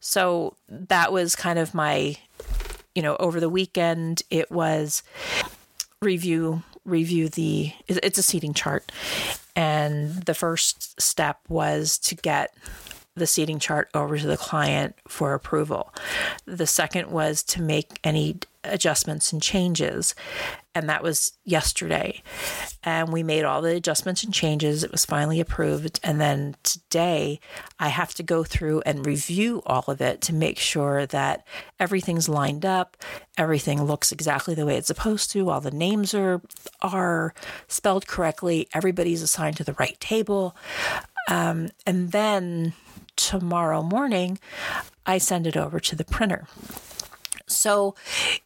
So 0.00 0.56
that 0.68 1.12
was 1.12 1.36
kind 1.36 1.58
of 1.58 1.74
my, 1.74 2.16
you 2.94 3.02
know, 3.02 3.16
over 3.18 3.40
the 3.40 3.48
weekend, 3.48 4.22
it 4.30 4.50
was 4.50 5.02
review 6.00 6.62
review 6.84 7.28
the 7.28 7.72
it's 7.88 8.18
a 8.18 8.22
seating 8.22 8.54
chart 8.54 8.92
and 9.56 10.22
the 10.24 10.34
first 10.34 11.00
step 11.00 11.40
was 11.48 11.98
to 11.98 12.14
get 12.14 12.54
the 13.16 13.26
seating 13.26 13.58
chart 13.58 13.88
over 13.94 14.18
to 14.18 14.26
the 14.26 14.36
client 14.36 14.94
for 15.08 15.34
approval. 15.34 15.92
The 16.44 16.66
second 16.66 17.10
was 17.10 17.42
to 17.44 17.62
make 17.62 17.98
any 18.04 18.38
adjustments 18.62 19.32
and 19.32 19.40
changes, 19.40 20.14
and 20.74 20.88
that 20.90 21.02
was 21.02 21.32
yesterday. 21.44 22.22
And 22.84 23.10
we 23.10 23.22
made 23.22 23.44
all 23.44 23.62
the 23.62 23.76
adjustments 23.76 24.22
and 24.22 24.34
changes. 24.34 24.84
It 24.84 24.92
was 24.92 25.06
finally 25.06 25.40
approved. 25.40 25.98
And 26.02 26.20
then 26.20 26.56
today, 26.62 27.40
I 27.78 27.88
have 27.88 28.12
to 28.14 28.22
go 28.22 28.44
through 28.44 28.82
and 28.84 29.06
review 29.06 29.62
all 29.64 29.84
of 29.88 30.02
it 30.02 30.20
to 30.22 30.34
make 30.34 30.58
sure 30.58 31.06
that 31.06 31.46
everything's 31.80 32.28
lined 32.28 32.66
up, 32.66 32.96
everything 33.38 33.82
looks 33.82 34.12
exactly 34.12 34.54
the 34.54 34.66
way 34.66 34.76
it's 34.76 34.88
supposed 34.88 35.30
to, 35.30 35.48
all 35.48 35.60
the 35.60 35.70
names 35.70 36.12
are 36.12 36.42
are 36.82 37.32
spelled 37.68 38.06
correctly, 38.06 38.68
everybody's 38.74 39.22
assigned 39.22 39.56
to 39.56 39.64
the 39.64 39.74
right 39.74 39.98
table. 40.00 40.54
Um, 41.28 41.70
and 41.86 42.12
then 42.12 42.74
tomorrow 43.26 43.82
morning, 43.82 44.38
I 45.04 45.18
send 45.18 45.48
it 45.48 45.56
over 45.56 45.80
to 45.80 45.96
the 45.96 46.04
printer. 46.04 46.46
So, 47.48 47.96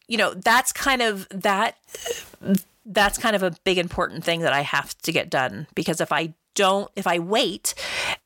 you 0.07 0.17
know, 0.17 0.33
that's 0.33 0.73
kind 0.73 1.03
of 1.03 1.27
that 1.29 1.77
that's 2.83 3.19
kind 3.19 3.35
of 3.35 3.43
a 3.43 3.53
big 3.63 3.77
important 3.77 4.23
thing 4.23 4.41
that 4.41 4.53
I 4.53 4.61
have 4.61 4.97
to 5.03 5.11
get 5.11 5.29
done 5.29 5.67
because 5.75 6.01
if 6.01 6.11
I 6.11 6.33
don't 6.55 6.91
if 6.95 7.05
I 7.05 7.19
wait 7.19 7.75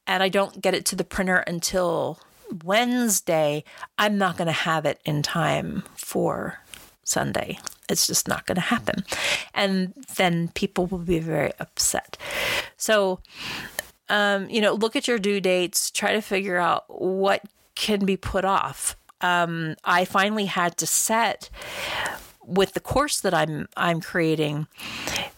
and 0.07 0.23
I 0.23 0.29
don't 0.29 0.61
get 0.61 0.73
it 0.73 0.85
to 0.87 0.95
the 0.95 1.03
printer 1.03 1.37
until 1.37 2.19
Wednesday, 2.63 3.65
I'm 3.97 4.17
not 4.17 4.37
going 4.37 4.47
to 4.47 4.53
have 4.53 4.85
it 4.85 5.01
in 5.03 5.23
time 5.23 5.83
for 5.95 6.59
Sunday. 7.03 7.59
It's 7.89 8.07
just 8.07 8.27
not 8.27 8.45
going 8.45 8.55
to 8.55 8.61
happen. 8.61 9.03
And 9.53 9.93
then 10.15 10.49
people 10.49 10.85
will 10.85 10.99
be 10.99 11.19
very 11.19 11.51
upset. 11.59 12.17
So, 12.77 13.19
um, 14.09 14.49
you 14.49 14.61
know, 14.61 14.73
look 14.73 14.95
at 14.95 15.07
your 15.07 15.19
due 15.19 15.41
dates, 15.41 15.91
try 15.91 16.13
to 16.13 16.21
figure 16.21 16.57
out 16.57 16.85
what 16.87 17.43
can 17.75 18.05
be 18.05 18.17
put 18.17 18.45
off. 18.45 18.95
Um, 19.21 19.75
I 19.83 20.05
finally 20.05 20.45
had 20.45 20.77
to 20.77 20.85
set 20.85 21.49
with 22.45 22.73
the 22.73 22.79
course 22.79 23.21
that 23.21 23.33
I'm 23.33 23.67
I'm 23.75 24.01
creating 24.01 24.67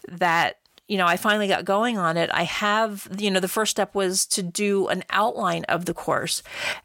that 0.08 0.58
you 0.88 0.97
know, 0.97 1.06
I 1.06 1.17
finally 1.17 1.49
got 1.49 1.65
going 1.65 1.97
on 1.97 2.15
it. 2.15 2.30
I 2.34 2.43
have, 2.43 3.10
you 3.17 3.30
know, 3.30 3.41
the 3.41 3.49
first 3.49 3.71
step 3.71 3.93
was 3.93 4.25
to 4.27 4.41
do 4.41 4.88
an 4.88 5.03
outline 5.10 5.65
of 5.65 5.84
the 5.84 5.93
course 5.93 6.41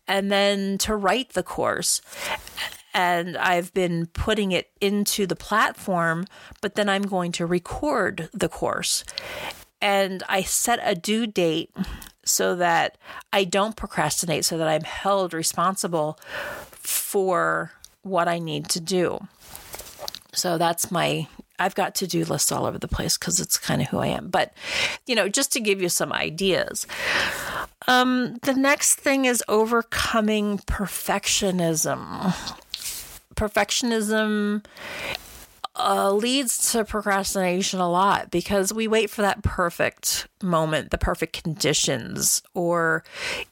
and 0.08 0.30
then 0.30 0.76
to 0.78 0.96
write 0.96 1.34
the 1.34 1.44
course. 1.44 2.00
And 2.92 3.36
I've 3.36 3.72
been 3.72 4.06
putting 4.06 4.50
it 4.50 4.70
into 4.80 5.24
the 5.24 5.36
platform, 5.36 6.26
but 6.60 6.74
then 6.74 6.88
I'm 6.88 7.02
going 7.02 7.30
to 7.32 7.46
record 7.46 8.28
the 8.32 8.48
course 8.48 9.04
and 9.82 10.22
I 10.28 10.42
set 10.42 10.80
a 10.82 10.94
due 10.94 11.26
date 11.26 11.70
so 12.24 12.56
that 12.56 12.96
I 13.32 13.44
don't 13.44 13.76
procrastinate, 13.76 14.44
so 14.44 14.56
that 14.56 14.68
I'm 14.68 14.84
held 14.84 15.34
responsible 15.34 16.18
for 16.70 17.72
what 18.02 18.28
I 18.28 18.38
need 18.38 18.68
to 18.70 18.80
do. 18.80 19.26
So 20.32 20.56
that's 20.56 20.90
my 20.90 21.26
I've 21.58 21.74
got 21.74 21.94
to 21.96 22.06
do 22.06 22.24
lists 22.24 22.50
all 22.50 22.66
over 22.66 22.78
the 22.78 22.88
place 22.88 23.16
because 23.16 23.38
it's 23.38 23.58
kind 23.58 23.82
of 23.82 23.88
who 23.88 23.98
I 23.98 24.08
am. 24.08 24.28
But, 24.28 24.52
you 25.06 25.14
know, 25.14 25.28
just 25.28 25.52
to 25.52 25.60
give 25.60 25.80
you 25.80 25.88
some 25.88 26.12
ideas. 26.12 26.86
Um, 27.86 28.38
the 28.42 28.54
next 28.54 28.96
thing 28.96 29.26
is 29.26 29.44
overcoming 29.48 30.58
perfectionism. 30.58 32.34
Perfectionism 33.36 34.64
uh, 35.82 36.12
leads 36.12 36.72
to 36.72 36.84
procrastination 36.84 37.80
a 37.80 37.90
lot 37.90 38.30
because 38.30 38.72
we 38.72 38.86
wait 38.86 39.10
for 39.10 39.22
that 39.22 39.42
perfect 39.42 40.28
moment, 40.42 40.90
the 40.90 40.98
perfect 40.98 41.42
conditions, 41.42 42.42
or, 42.54 43.04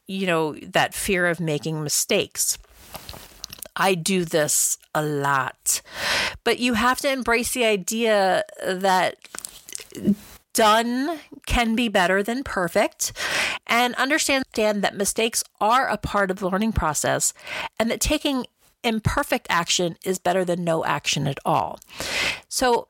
you 0.07 0.27
know, 0.27 0.55
that 0.62 0.95
fear 0.95 1.27
of 1.27 1.40
making 1.40 1.83
mistakes. 1.83 2.59
I 3.77 3.95
do 3.95 4.25
this 4.25 4.79
a 4.95 5.03
lot. 5.03 5.83
But 6.45 6.59
you 6.59 6.75
have 6.75 6.99
to 7.01 7.11
embrace 7.11 7.53
the 7.53 7.64
idea 7.64 8.45
that 8.64 9.16
done 10.53 11.19
can 11.47 11.77
be 11.77 11.88
better 11.88 12.23
than 12.23 12.43
perfect 12.43 13.12
and 13.66 13.95
understand 13.95 14.45
that 14.55 14.97
mistakes 14.97 15.45
are 15.61 15.88
a 15.88 15.97
part 15.97 16.31
of 16.31 16.38
the 16.38 16.49
learning 16.49 16.73
process 16.73 17.33
and 17.79 17.90
that 17.90 18.01
taking 18.01 18.47
imperfect 18.83 19.47
action 19.51 19.97
is 20.05 20.19
better 20.19 20.45
than 20.45 20.64
no 20.64 20.85
action 20.85 21.27
at 21.27 21.38
all. 21.45 21.79
So, 22.49 22.88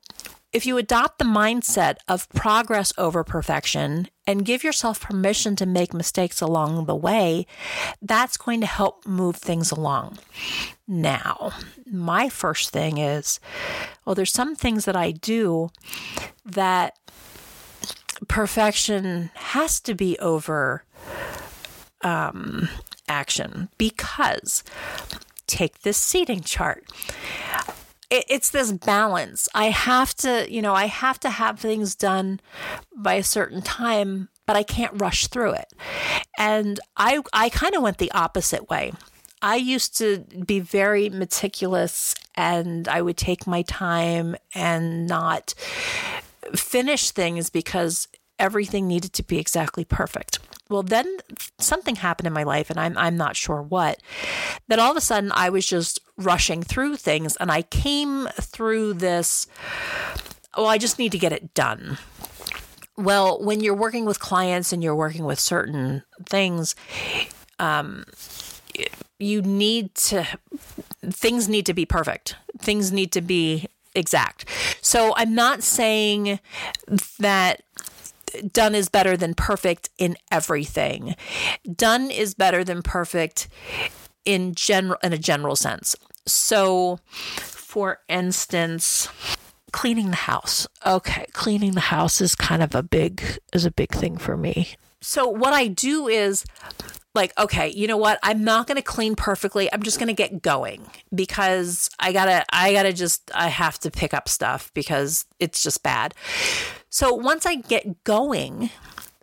if 0.53 0.67
you 0.67 0.79
adopt 0.79 1.19
the 1.19 1.25
mindset 1.25 1.97
of 2.09 2.29
progress 2.31 2.93
over 2.99 3.23
perfection 3.23 4.09
and 4.27 4.45
give 4.45 4.65
yourself 4.65 5.01
permission 5.01 5.55
to 5.57 5.65
make 5.65 5.95
mistakes 5.95 6.41
along 6.41 6.87
the 6.87 6.97
way, 6.97 7.47
that's 8.03 8.37
going 8.37 8.61
to 8.61 8.67
help 8.67 9.07
move 9.07 9.37
things 9.37 9.71
along. 9.71 10.19
Now, 10.89 11.53
my 11.87 12.29
first 12.29 12.71
thing 12.71 12.99
is 12.99 13.39
well, 14.05 14.17
there's 14.17 14.33
some 14.33 14.57
things 14.57 14.87
that 14.87 14.97
I 14.97 15.13
do 15.13 15.71
that 16.45 16.99
perfection 18.27 19.31
has 19.35 19.81
to 19.81 19.95
be 19.95 20.19
over 20.19 20.85
um, 22.03 22.69
action 23.09 23.69
because 23.79 24.65
take 25.51 25.83
this 25.83 25.99
seating 25.99 26.41
chart 26.41 26.85
it's 28.11 28.51
this 28.51 28.73
balance. 28.73 29.49
I 29.55 29.67
have 29.67 30.15
to, 30.17 30.53
you 30.53 30.63
know, 30.63 30.75
I 30.75 30.87
have 30.87 31.21
to 31.21 31.31
have 31.31 31.61
things 31.61 31.95
done 31.95 32.41
by 32.97 33.15
a 33.15 33.23
certain 33.23 33.63
time, 33.63 34.29
but 34.47 34.57
I 34.57 34.65
can't 34.65 35.01
rush 35.01 35.29
through 35.29 35.53
it. 35.53 35.73
And 36.37 36.81
I 36.97 37.23
I 37.33 37.49
kind 37.51 37.75
of 37.75 37.83
went 37.83 37.99
the 37.99 38.11
opposite 38.11 38.69
way. 38.69 38.93
I 39.43 39.57
used 39.57 39.97
to 39.99 40.25
be 40.45 40.61
very 40.61 41.09
meticulous 41.09 42.15
and 42.35 42.89
I 42.89 43.01
would 43.01 43.17
take 43.17 43.47
my 43.47 43.63
time 43.63 44.37
and 44.55 45.07
not 45.07 45.55
finish 46.55 47.11
things 47.11 47.49
because 47.49 48.09
everything 48.39 48.87
needed 48.87 49.13
to 49.15 49.23
be 49.23 49.39
exactly 49.39 49.85
perfect. 49.85 50.41
Well, 50.71 50.85
then 50.85 51.19
something 51.59 51.97
happened 51.97 52.29
in 52.29 52.33
my 52.33 52.45
life, 52.45 52.71
and 52.71 52.79
I'm 52.79 52.97
I'm 52.97 53.17
not 53.17 53.37
sure 53.37 53.61
what. 53.61 54.01
That 54.69 54.79
all 54.79 54.93
of 54.93 54.97
a 54.97 55.01
sudden 55.01 55.33
I 55.33 55.51
was 55.51 55.67
just 55.67 56.01
rushing 56.17 56.63
through 56.63 56.97
things, 56.97 57.37
and 57.37 57.51
I 57.51 57.63
came 57.63 58.29
through 58.41 58.95
this. 58.95 59.47
Well, 60.57 60.67
I 60.67 60.79
just 60.79 60.99
need 60.99 61.13
to 61.13 61.19
get 61.19 61.33
it 61.33 61.55
done. 61.55 61.99
Well, 62.97 63.43
when 63.43 63.61
you're 63.61 63.75
working 63.75 64.05
with 64.05 64.21
clients 64.21 64.73
and 64.73 64.83
you're 64.83 64.95
working 64.95 65.25
with 65.25 65.41
certain 65.41 66.03
things, 66.29 66.75
um, 67.59 68.05
you 69.19 69.43
need 69.43 69.95
to 69.97 70.27
things 71.05 71.49
need 71.49 71.67
to 71.67 71.75
be 71.75 71.85
perfect. 71.85 72.37
Things 72.59 72.93
need 72.93 73.11
to 73.13 73.21
be 73.21 73.67
exact. 73.95 74.45
So 74.81 75.15
I'm 75.17 75.35
not 75.35 75.63
saying 75.63 76.41
that 77.19 77.63
done 78.53 78.75
is 78.75 78.89
better 78.89 79.17
than 79.17 79.35
perfect 79.35 79.91
in 79.99 80.17
everything. 80.31 81.15
Done 81.75 82.11
is 82.11 82.35
better 82.35 82.65
than 82.65 82.83
perfect 82.83 83.49
in 84.25 84.55
general 84.55 84.99
in 85.03 85.13
a 85.13 85.19
general 85.19 85.57
sense. 85.57 85.97
So 86.27 86.99
for 87.07 88.01
instance, 88.09 89.09
cleaning 89.73 90.11
the 90.11 90.17
house. 90.17 90.67
Okay, 90.85 91.27
cleaning 91.33 91.73
the 91.73 91.81
house 91.81 92.21
is 92.21 92.35
kind 92.35 92.63
of 92.63 92.75
a 92.75 92.83
big 92.83 93.23
is 93.53 93.65
a 93.65 93.71
big 93.71 93.91
thing 93.93 94.17
for 94.17 94.37
me. 94.37 94.75
So 95.01 95.27
what 95.29 95.53
I 95.53 95.67
do 95.67 96.09
is 96.09 96.45
like, 97.15 97.37
okay, 97.39 97.69
you 97.69 97.87
know 97.87 97.97
what? 97.97 98.19
I'm 98.23 98.45
not 98.45 98.67
going 98.67 98.77
to 98.77 98.83
clean 98.83 99.17
perfectly. 99.17 99.73
I'm 99.73 99.83
just 99.83 99.99
going 99.99 100.09
to 100.09 100.15
get 100.15 100.43
going 100.43 100.89
because 101.15 101.91
I 101.99 102.13
got 102.13 102.27
to, 102.27 102.45
I 102.53 102.73
got 102.73 102.85
to 102.85 102.93
just, 102.93 103.31
I 103.35 103.49
have 103.49 103.79
to 103.81 103.91
pick 103.91 104.15
up 104.15 104.29
stuff 104.29 104.71
because 104.75 105.25
it's 105.39 105.63
just 105.63 105.83
bad. 105.83 106.15
So 106.89 107.13
once 107.15 107.47
I 107.47 107.57
get 107.57 108.05
going, 108.05 108.71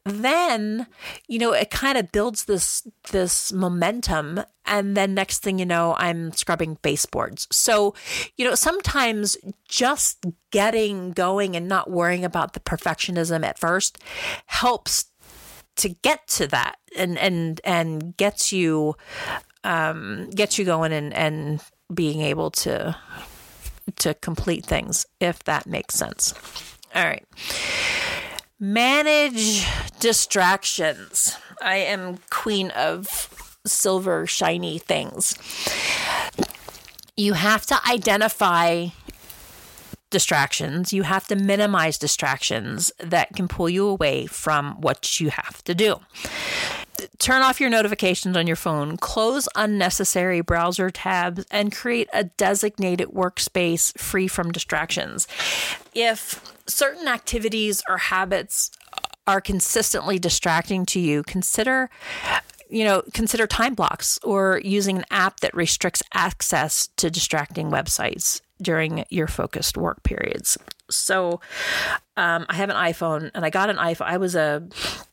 then 0.08 0.88
you 1.28 1.39
know 1.39 1.54
it 1.54 1.69
kind 1.69 1.97
of 1.97 2.12
builds 2.12 2.45
this 2.45 2.88
this 3.12 3.52
momentum 3.52 4.41
and 4.65 4.95
then 4.95 5.13
next 5.13 5.39
thing 5.39 5.60
you 5.60 5.65
know 5.65 5.95
i'm 5.97 6.32
scrubbing 6.32 6.78
baseboards 6.82 7.47
so 7.52 7.93
you 8.38 8.45
know 8.45 8.56
sometimes 8.56 9.38
just 9.67 10.26
getting 10.52 11.12
going 11.12 11.56
and 11.56 11.67
not 11.67 11.89
worrying 11.89 12.23
about 12.23 12.54
the 12.54 12.60
perfectionism 12.60 13.45
at 13.45 13.60
first 13.60 13.97
helps 14.45 15.06
to 15.77 15.89
get 15.89 16.27
to 16.27 16.47
that 16.47 16.77
and 16.95 17.17
and 17.17 17.61
and 17.63 18.15
gets 18.17 18.51
you 18.51 18.95
um, 19.63 20.29
gets 20.31 20.57
you 20.57 20.65
going 20.65 20.91
and 20.91 21.13
and 21.13 21.61
being 21.93 22.21
able 22.21 22.51
to 22.51 22.95
to 23.95 24.13
complete 24.15 24.65
things 24.65 25.05
if 25.19 25.43
that 25.45 25.65
makes 25.65 25.95
sense. 25.95 26.33
All 26.93 27.03
right. 27.03 27.25
Manage 28.59 29.65
distractions. 29.99 31.37
I 31.61 31.75
am 31.77 32.17
queen 32.29 32.71
of 32.71 33.55
silver 33.65 34.25
shiny 34.25 34.79
things. 34.79 35.37
You 37.15 37.33
have 37.33 37.65
to 37.67 37.79
identify 37.87 38.87
distractions. 40.09 40.93
You 40.93 41.03
have 41.03 41.27
to 41.27 41.35
minimize 41.35 41.97
distractions 41.97 42.91
that 42.99 43.35
can 43.35 43.47
pull 43.47 43.69
you 43.69 43.87
away 43.87 44.25
from 44.25 44.79
what 44.81 45.19
you 45.19 45.29
have 45.29 45.63
to 45.65 45.75
do. 45.75 45.97
Turn 47.19 47.43
off 47.43 47.59
your 47.59 47.69
notifications 47.69 48.35
on 48.35 48.47
your 48.47 48.55
phone, 48.55 48.97
close 48.97 49.47
unnecessary 49.55 50.41
browser 50.41 50.89
tabs, 50.89 51.45
and 51.51 51.75
create 51.75 52.09
a 52.13 52.23
designated 52.23 53.09
workspace 53.09 53.97
free 53.99 54.27
from 54.27 54.51
distractions. 54.51 55.27
If 55.93 56.41
certain 56.67 57.07
activities 57.07 57.83
or 57.87 57.97
habits 57.97 58.71
are 59.27 59.41
consistently 59.41 60.17
distracting 60.17 60.85
to 60.87 60.99
you, 60.99 61.23
consider 61.23 61.89
you 62.69 62.83
know, 62.83 63.01
consider 63.13 63.47
time 63.47 63.75
blocks 63.75 64.19
or 64.23 64.59
using 64.61 64.97
an 64.97 65.05
app 65.09 65.39
that 65.39 65.55
restricts 65.55 66.03
access 66.13 66.89
to 66.97 67.09
distracting 67.09 67.71
websites 67.71 68.41
during 68.61 69.05
your 69.09 69.27
focused 69.27 69.77
work 69.77 70.03
periods. 70.03 70.57
So, 70.89 71.41
um, 72.15 72.45
I 72.47 72.55
have 72.55 72.69
an 72.69 72.77
iPhone, 72.77 73.29
and 73.35 73.43
I 73.43 73.49
got 73.49 73.69
an 73.69 73.75
iPhone. 73.75 74.07
I 74.07 74.17
was 74.17 74.35
a, 74.35 74.65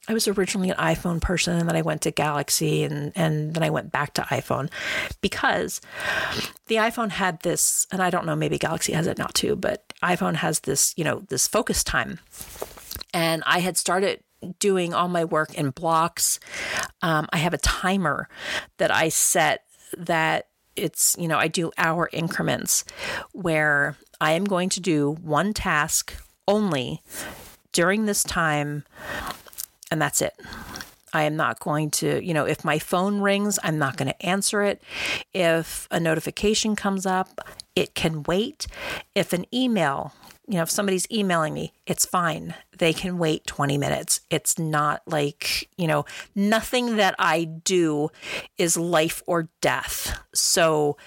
I 0.09 0.15
was 0.15 0.29
originally 0.29 0.71
an 0.71 0.77
iPhone 0.77 1.21
person, 1.21 1.59
and 1.59 1.69
then 1.69 1.75
I 1.75 1.83
went 1.83 2.03
to 2.03 2.13
Galaxy, 2.13 2.85
and 2.85 3.11
and 3.17 3.55
then 3.55 3.65
I 3.65 3.71
went 3.71 3.91
back 3.91 4.15
to 4.15 4.23
iPhone, 4.23 4.71
because 5.21 5.81
the 6.69 6.77
iPhone 6.77 7.11
had 7.11 7.41
this, 7.41 7.89
and 7.91 8.01
I 8.01 8.11
don't 8.11 8.25
know, 8.25 8.37
maybe 8.37 8.57
Galaxy 8.57 8.93
has 8.93 9.09
it 9.09 9.19
now 9.19 9.29
too, 9.35 9.57
but 9.57 9.93
iPhone 10.03 10.37
has 10.37 10.61
this, 10.61 10.95
you 10.97 11.03
know, 11.03 11.25
this 11.29 11.49
focus 11.49 11.83
time, 11.83 12.21
and 13.13 13.43
I 13.45 13.59
had 13.59 13.77
started 13.77 14.23
doing 14.61 14.95
all 14.95 15.09
my 15.09 15.25
work 15.25 15.55
in 15.55 15.71
blocks. 15.71 16.39
Um, 17.03 17.27
I 17.33 17.39
have 17.39 17.55
a 17.55 17.59
timer 17.59 18.29
that 18.79 18.95
I 18.95 19.09
set 19.09 19.65
that 19.97 20.49
it's, 20.77 21.17
you 21.19 21.29
know, 21.29 21.39
I 21.39 21.49
do 21.49 21.71
hour 21.79 22.09
increments 22.13 22.85
where 23.33 23.97
I 24.21 24.33
am 24.33 24.45
going 24.45 24.69
to 24.71 24.81
do 24.81 25.13
one 25.23 25.53
task 25.53 26.15
only 26.47 27.03
during 27.73 28.07
this 28.07 28.23
time, 28.23 28.85
and 29.91 30.01
that's 30.01 30.23
it. 30.23 30.35
I 31.13 31.23
am 31.23 31.37
not 31.37 31.61
going 31.61 31.91
to, 31.93 32.25
you 32.25 32.35
know, 32.35 32.45
if 32.45 32.65
my 32.65 32.79
phone 32.79 33.21
rings, 33.21 33.59
I'm 33.63 33.79
not 33.79 33.97
going 33.97 34.09
to 34.09 34.27
answer 34.27 34.63
it. 34.63 34.83
If 35.33 35.87
a 35.91 36.01
notification 36.01 36.75
comes 36.75 37.07
up, 37.07 37.41
it 37.77 37.95
can 37.95 38.25
wait. 38.25 38.67
If 39.15 39.33
an 39.33 39.47
email 39.55 40.13
you 40.47 40.57
know, 40.57 40.63
if 40.63 40.71
somebody's 40.71 41.11
emailing 41.11 41.55
me, 41.55 41.73
it's 41.87 42.05
fine. 42.05 42.55
They 42.77 42.93
can 42.93 43.19
wait 43.19 43.47
20 43.47 43.79
minutes. 43.79 44.21
It's 44.31 44.59
not 44.59 45.03
like, 45.07 45.71
you 45.79 45.87
know, 45.87 46.05
nothing 46.35 46.97
that 46.97 47.15
I 47.19 47.45
do 47.45 48.11
is 48.59 48.77
life 48.77 49.23
or 49.27 49.49
death. 49.63 50.21
So, 50.35 50.99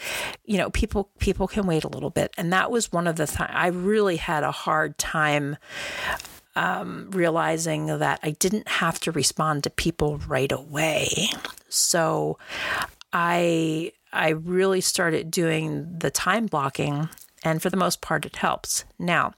you 0.43 0.57
know, 0.57 0.71
people 0.71 1.11
people 1.19 1.47
can 1.47 1.67
wait 1.67 1.83
a 1.83 1.89
little 1.89 2.09
bit. 2.09 2.33
And 2.37 2.51
that 2.51 2.71
was 2.71 2.91
one 2.91 3.05
of 3.05 3.15
the 3.17 3.27
th- 3.27 3.49
I 3.49 3.67
really 3.67 4.15
had 4.15 4.43
a 4.43 4.51
hard 4.51 4.97
time 4.97 5.57
um, 6.55 7.11
realizing 7.11 7.85
that 7.85 8.19
I 8.23 8.31
didn't 8.31 8.67
have 8.67 8.99
to 9.01 9.11
respond 9.11 9.63
to 9.63 9.69
people 9.69 10.17
right 10.27 10.51
away. 10.51 11.09
So, 11.69 12.39
I 13.13 13.91
I 14.11 14.29
really 14.29 14.81
started 14.81 15.29
doing 15.29 15.99
the 15.99 16.09
time 16.09 16.47
blocking 16.47 17.09
and 17.47 17.61
for 17.61 17.69
the 17.69 17.77
most 17.77 18.01
part, 18.01 18.25
it 18.25 18.35
helps. 18.35 18.83
Now, 18.99 19.33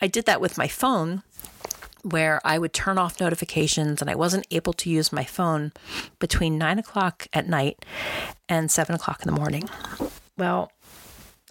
I 0.00 0.06
did 0.06 0.24
that 0.24 0.40
with 0.40 0.56
my 0.56 0.66
phone 0.66 1.22
where 2.02 2.40
I 2.42 2.58
would 2.58 2.72
turn 2.72 2.96
off 2.96 3.20
notifications 3.20 4.00
and 4.00 4.10
I 4.10 4.14
wasn't 4.14 4.46
able 4.50 4.72
to 4.74 4.88
use 4.88 5.12
my 5.12 5.24
phone 5.24 5.72
between 6.18 6.56
nine 6.56 6.78
o'clock 6.78 7.28
at 7.32 7.46
night 7.46 7.84
and 8.48 8.70
seven 8.70 8.94
o'clock 8.94 9.20
in 9.22 9.32
the 9.32 9.38
morning. 9.38 9.68
Well, 10.38 10.72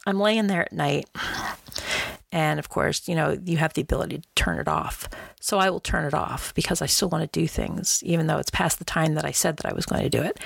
I'm 0.05 0.19
laying 0.19 0.47
there 0.47 0.63
at 0.63 0.73
night. 0.73 1.09
And 2.31 2.57
of 2.57 2.69
course, 2.69 3.07
you 3.07 3.13
know, 3.13 3.37
you 3.45 3.57
have 3.57 3.73
the 3.73 3.81
ability 3.81 4.17
to 4.17 4.27
turn 4.35 4.59
it 4.59 4.67
off. 4.67 5.07
So 5.39 5.59
I 5.59 5.69
will 5.69 5.79
turn 5.79 6.05
it 6.05 6.15
off 6.15 6.53
because 6.55 6.81
I 6.81 6.87
still 6.87 7.09
want 7.09 7.31
to 7.31 7.39
do 7.39 7.47
things, 7.47 8.01
even 8.03 8.25
though 8.25 8.39
it's 8.39 8.49
past 8.49 8.79
the 8.79 8.85
time 8.85 9.13
that 9.13 9.25
I 9.25 9.31
said 9.31 9.57
that 9.57 9.67
I 9.67 9.73
was 9.73 9.85
going 9.85 10.01
to 10.01 10.09
do 10.09 10.23
it. 10.23 10.39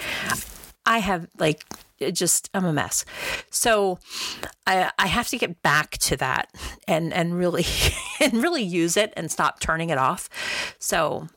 I 0.86 1.00
have 1.00 1.28
like 1.40 1.64
it 2.00 2.14
just 2.14 2.50
I'm 2.54 2.66
a 2.66 2.74
mess. 2.74 3.06
So 3.50 4.00
I 4.66 4.92
I 4.98 5.08
have 5.08 5.28
to 5.30 5.38
get 5.38 5.62
back 5.62 5.98
to 6.00 6.18
that 6.18 6.50
and 6.88 7.14
and 7.14 7.38
really 7.38 7.66
and 8.20 8.42
really 8.42 8.64
use 8.64 8.98
it 8.98 9.14
and 9.16 9.32
stop 9.32 9.60
turning 9.60 9.90
it 9.90 9.98
off. 9.98 10.30
So 10.80 11.28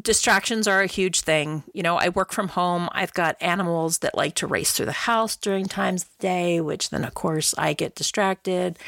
distractions 0.00 0.68
are 0.68 0.82
a 0.82 0.86
huge 0.86 1.22
thing. 1.22 1.62
You 1.72 1.82
know, 1.82 1.96
I 1.96 2.10
work 2.10 2.32
from 2.32 2.48
home. 2.48 2.88
I've 2.92 3.14
got 3.14 3.36
animals 3.40 3.98
that 3.98 4.16
like 4.16 4.34
to 4.36 4.46
race 4.46 4.72
through 4.72 4.86
the 4.86 4.92
house 4.92 5.36
during 5.36 5.66
times 5.66 6.02
of 6.04 6.10
the 6.18 6.22
day, 6.22 6.60
which 6.60 6.90
then 6.90 7.04
of 7.04 7.14
course 7.14 7.54
I 7.56 7.72
get 7.72 7.94
distracted. 7.94 8.78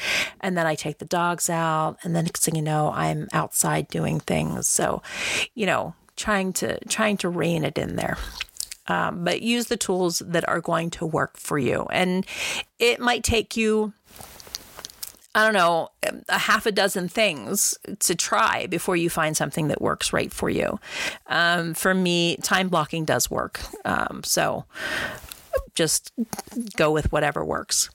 And 0.41 0.57
then 0.57 0.67
I 0.67 0.75
take 0.75 0.99
the 0.99 1.05
dogs 1.05 1.49
out 1.49 1.97
and 2.03 2.15
then 2.15 2.25
next 2.25 2.45
thing 2.45 2.57
you 2.57 2.63
know, 2.63 2.93
I'm 2.95 3.29
outside 3.33 3.89
doing 3.89 4.21
things. 4.21 4.67
So, 4.69 5.03
you 5.55 5.67
know, 5.67 5.95
trying 6.17 6.53
to 6.53 6.79
trying 6.87 7.17
to 7.19 7.29
rein 7.29 7.65
it 7.65 7.79
in 7.79 7.97
there. 7.97 8.17
Um, 8.89 9.25
but 9.25 9.43
use 9.43 9.67
the 9.67 9.77
tools 9.77 10.21
that 10.27 10.49
are 10.49 10.61
going 10.61 10.91
to 10.91 11.07
work 11.07 11.37
for 11.37 11.59
you. 11.59 11.87
And 11.91 12.27
it 12.79 12.99
might 12.99 13.23
take 13.23 13.57
you 13.57 13.93
I 15.35 15.45
don't 15.45 15.55
know, 15.55 15.89
a 16.29 16.39
half 16.39 16.67
a 16.67 16.73
dozen 16.73 17.09
things 17.09 17.75
to 18.01 18.15
try 18.15 18.67
before 18.67 18.97
you 18.97 19.09
find 19.09 19.35
something 19.35 19.69
that 19.69 19.81
works 19.81 20.13
right 20.13 20.31
for 20.31 20.51
you. 20.51 20.79
Um, 21.27 21.73
for 21.73 21.95
me, 21.95 22.37
time 22.37 22.69
blocking 22.69 23.07
does 23.07 23.31
work. 23.31 23.61
Um, 23.87 24.21
so 24.25 24.67
just 25.75 26.13
go 26.77 26.91
with 26.91 27.13
whatever 27.13 27.43
works. 27.43 27.89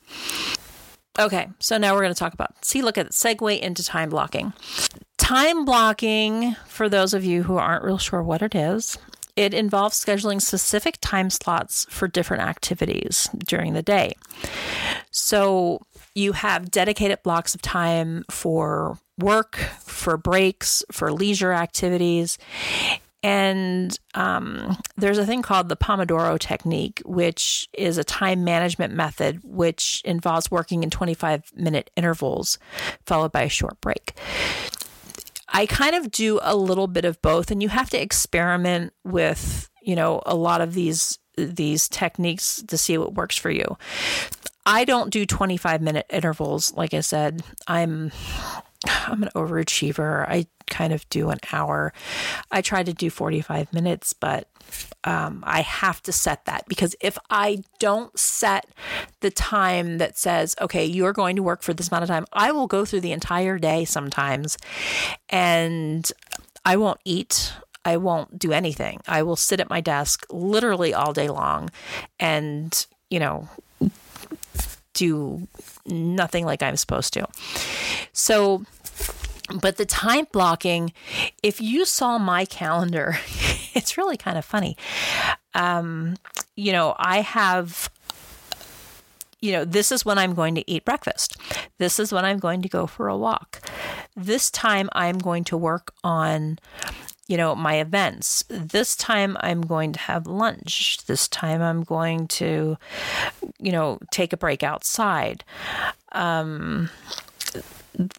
Okay, 1.16 1.48
so 1.60 1.78
now 1.78 1.94
we're 1.94 2.02
going 2.02 2.14
to 2.14 2.18
talk 2.18 2.34
about, 2.34 2.64
see, 2.64 2.82
look 2.82 2.98
at 2.98 3.06
it, 3.06 3.12
segue 3.12 3.60
into 3.60 3.84
time 3.84 4.10
blocking. 4.10 4.52
Time 5.16 5.64
blocking, 5.64 6.56
for 6.66 6.88
those 6.88 7.14
of 7.14 7.24
you 7.24 7.44
who 7.44 7.56
aren't 7.56 7.84
real 7.84 7.98
sure 7.98 8.22
what 8.22 8.42
it 8.42 8.54
is, 8.54 8.98
it 9.38 9.54
involves 9.54 10.04
scheduling 10.04 10.42
specific 10.42 10.98
time 11.00 11.30
slots 11.30 11.86
for 11.88 12.08
different 12.08 12.42
activities 12.42 13.30
during 13.46 13.72
the 13.72 13.84
day. 13.84 14.14
So 15.12 15.80
you 16.12 16.32
have 16.32 16.72
dedicated 16.72 17.22
blocks 17.22 17.54
of 17.54 17.62
time 17.62 18.24
for 18.32 18.98
work, 19.16 19.54
for 19.54 20.16
breaks, 20.16 20.82
for 20.90 21.12
leisure 21.12 21.52
activities. 21.52 22.36
And 23.22 23.96
um, 24.14 24.76
there's 24.96 25.18
a 25.18 25.26
thing 25.26 25.42
called 25.42 25.68
the 25.68 25.76
Pomodoro 25.76 26.36
technique, 26.36 27.00
which 27.04 27.68
is 27.72 27.96
a 27.96 28.02
time 28.02 28.42
management 28.42 28.92
method 28.92 29.38
which 29.44 30.02
involves 30.04 30.50
working 30.50 30.82
in 30.82 30.90
25 30.90 31.52
minute 31.54 31.90
intervals 31.96 32.58
followed 33.06 33.30
by 33.30 33.42
a 33.42 33.48
short 33.48 33.80
break. 33.80 34.14
I 35.58 35.66
kind 35.66 35.96
of 35.96 36.12
do 36.12 36.38
a 36.40 36.54
little 36.54 36.86
bit 36.86 37.04
of 37.04 37.20
both, 37.20 37.50
and 37.50 37.60
you 37.60 37.68
have 37.68 37.90
to 37.90 38.00
experiment 38.00 38.92
with, 39.02 39.68
you 39.82 39.96
know, 39.96 40.22
a 40.24 40.36
lot 40.36 40.60
of 40.60 40.72
these 40.72 41.18
these 41.36 41.88
techniques 41.88 42.62
to 42.68 42.78
see 42.78 42.96
what 42.96 43.14
works 43.14 43.36
for 43.36 43.50
you. 43.50 43.76
I 44.64 44.84
don't 44.84 45.10
do 45.10 45.26
25 45.26 45.82
minute 45.82 46.06
intervals. 46.10 46.72
Like 46.74 46.94
I 46.94 47.00
said, 47.00 47.42
I'm 47.66 48.12
I'm 48.86 49.22
an 49.22 49.30
overachiever. 49.34 50.28
I 50.28 50.46
kind 50.68 50.92
of 50.92 51.08
do 51.08 51.30
an 51.30 51.38
hour. 51.52 51.92
I 52.50 52.62
try 52.62 52.82
to 52.82 52.92
do 52.92 53.10
45 53.10 53.72
minutes, 53.72 54.12
but 54.12 54.48
um, 55.04 55.42
I 55.46 55.62
have 55.62 56.02
to 56.02 56.12
set 56.12 56.44
that 56.44 56.64
because 56.68 56.94
if 57.00 57.18
I 57.30 57.62
don't 57.78 58.16
set 58.18 58.66
the 59.20 59.30
time 59.30 59.98
that 59.98 60.18
says, 60.18 60.54
okay, 60.60 60.84
you're 60.84 61.12
going 61.12 61.36
to 61.36 61.42
work 61.42 61.62
for 61.62 61.72
this 61.72 61.88
amount 61.88 62.04
of 62.04 62.08
time, 62.08 62.26
I 62.32 62.52
will 62.52 62.66
go 62.66 62.84
through 62.84 63.00
the 63.00 63.12
entire 63.12 63.58
day 63.58 63.84
sometimes 63.84 64.58
and 65.28 66.10
I 66.64 66.76
won't 66.76 67.00
eat. 67.04 67.52
I 67.84 67.96
won't 67.96 68.38
do 68.38 68.52
anything. 68.52 69.00
I 69.08 69.22
will 69.22 69.36
sit 69.36 69.60
at 69.60 69.70
my 69.70 69.80
desk 69.80 70.26
literally 70.30 70.92
all 70.92 71.12
day 71.12 71.28
long 71.28 71.70
and, 72.20 72.86
you 73.08 73.18
know, 73.18 73.48
do 74.92 75.46
nothing 75.88 76.44
like 76.44 76.62
I'm 76.62 76.76
supposed 76.76 77.12
to. 77.14 77.26
So, 78.12 78.64
but 79.60 79.76
the 79.76 79.86
time 79.86 80.26
blocking, 80.32 80.92
if 81.42 81.60
you 81.60 81.84
saw 81.84 82.18
my 82.18 82.44
calendar, 82.44 83.18
it's 83.74 83.96
really 83.96 84.16
kind 84.16 84.38
of 84.38 84.44
funny. 84.44 84.76
Um, 85.54 86.16
you 86.56 86.72
know, 86.72 86.94
I 86.98 87.20
have 87.20 87.90
you 89.40 89.52
know, 89.52 89.64
this 89.64 89.92
is 89.92 90.04
when 90.04 90.18
I'm 90.18 90.34
going 90.34 90.54
to 90.56 90.68
eat 90.68 90.84
breakfast. 90.84 91.36
This 91.78 91.98
is 92.00 92.12
when 92.12 92.24
I'm 92.24 92.38
going 92.38 92.62
to 92.62 92.68
go 92.68 92.86
for 92.86 93.08
a 93.08 93.16
walk. 93.16 93.60
This 94.16 94.50
time 94.50 94.88
I'm 94.92 95.18
going 95.18 95.44
to 95.44 95.56
work 95.56 95.94
on 96.02 96.58
you 97.28 97.36
know, 97.36 97.54
my 97.54 97.78
events. 97.78 98.44
This 98.48 98.96
time 98.96 99.36
I'm 99.40 99.60
going 99.60 99.92
to 99.92 100.00
have 100.00 100.26
lunch. 100.26 101.04
This 101.06 101.28
time 101.28 101.62
I'm 101.62 101.84
going 101.84 102.26
to, 102.28 102.76
you 103.58 103.72
know, 103.72 103.98
take 104.10 104.32
a 104.32 104.36
break 104.36 104.62
outside. 104.62 105.44
Um, 106.12 106.90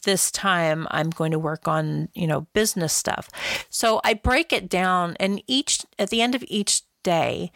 this 0.03 0.29
time 0.29 0.87
I'm 0.91 1.09
going 1.09 1.31
to 1.31 1.39
work 1.39 1.67
on, 1.67 2.09
you 2.13 2.27
know, 2.27 2.41
business 2.53 2.93
stuff. 2.93 3.29
So 3.69 3.99
I 4.03 4.13
break 4.13 4.53
it 4.53 4.69
down 4.69 5.15
and 5.19 5.41
each 5.47 5.85
at 5.97 6.09
the 6.09 6.21
end 6.21 6.35
of 6.35 6.43
each 6.47 6.83
day, 7.03 7.51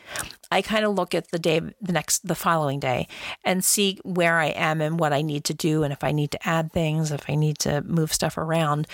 I 0.52 0.62
kind 0.62 0.86
of 0.86 0.96
look 0.96 1.14
at 1.14 1.32
the 1.32 1.40
day 1.40 1.60
the 1.82 1.92
next 1.92 2.28
the 2.28 2.36
following 2.36 2.80
day 2.80 3.08
and 3.44 3.64
see 3.64 4.00
where 4.04 4.40
I 4.40 4.48
am 4.48 4.82
and 4.82 5.00
what 5.00 5.14
I 5.14 5.22
need 5.22 5.44
to 5.46 5.54
do 5.54 5.84
and 5.84 5.92
if 5.92 6.04
I 6.04 6.12
need 6.12 6.32
to 6.32 6.48
add 6.48 6.72
things, 6.72 7.12
if 7.12 7.30
I 7.30 7.36
need 7.36 7.60
to 7.60 7.82
move 7.82 8.14
stuff 8.14 8.38
around. 8.38 8.88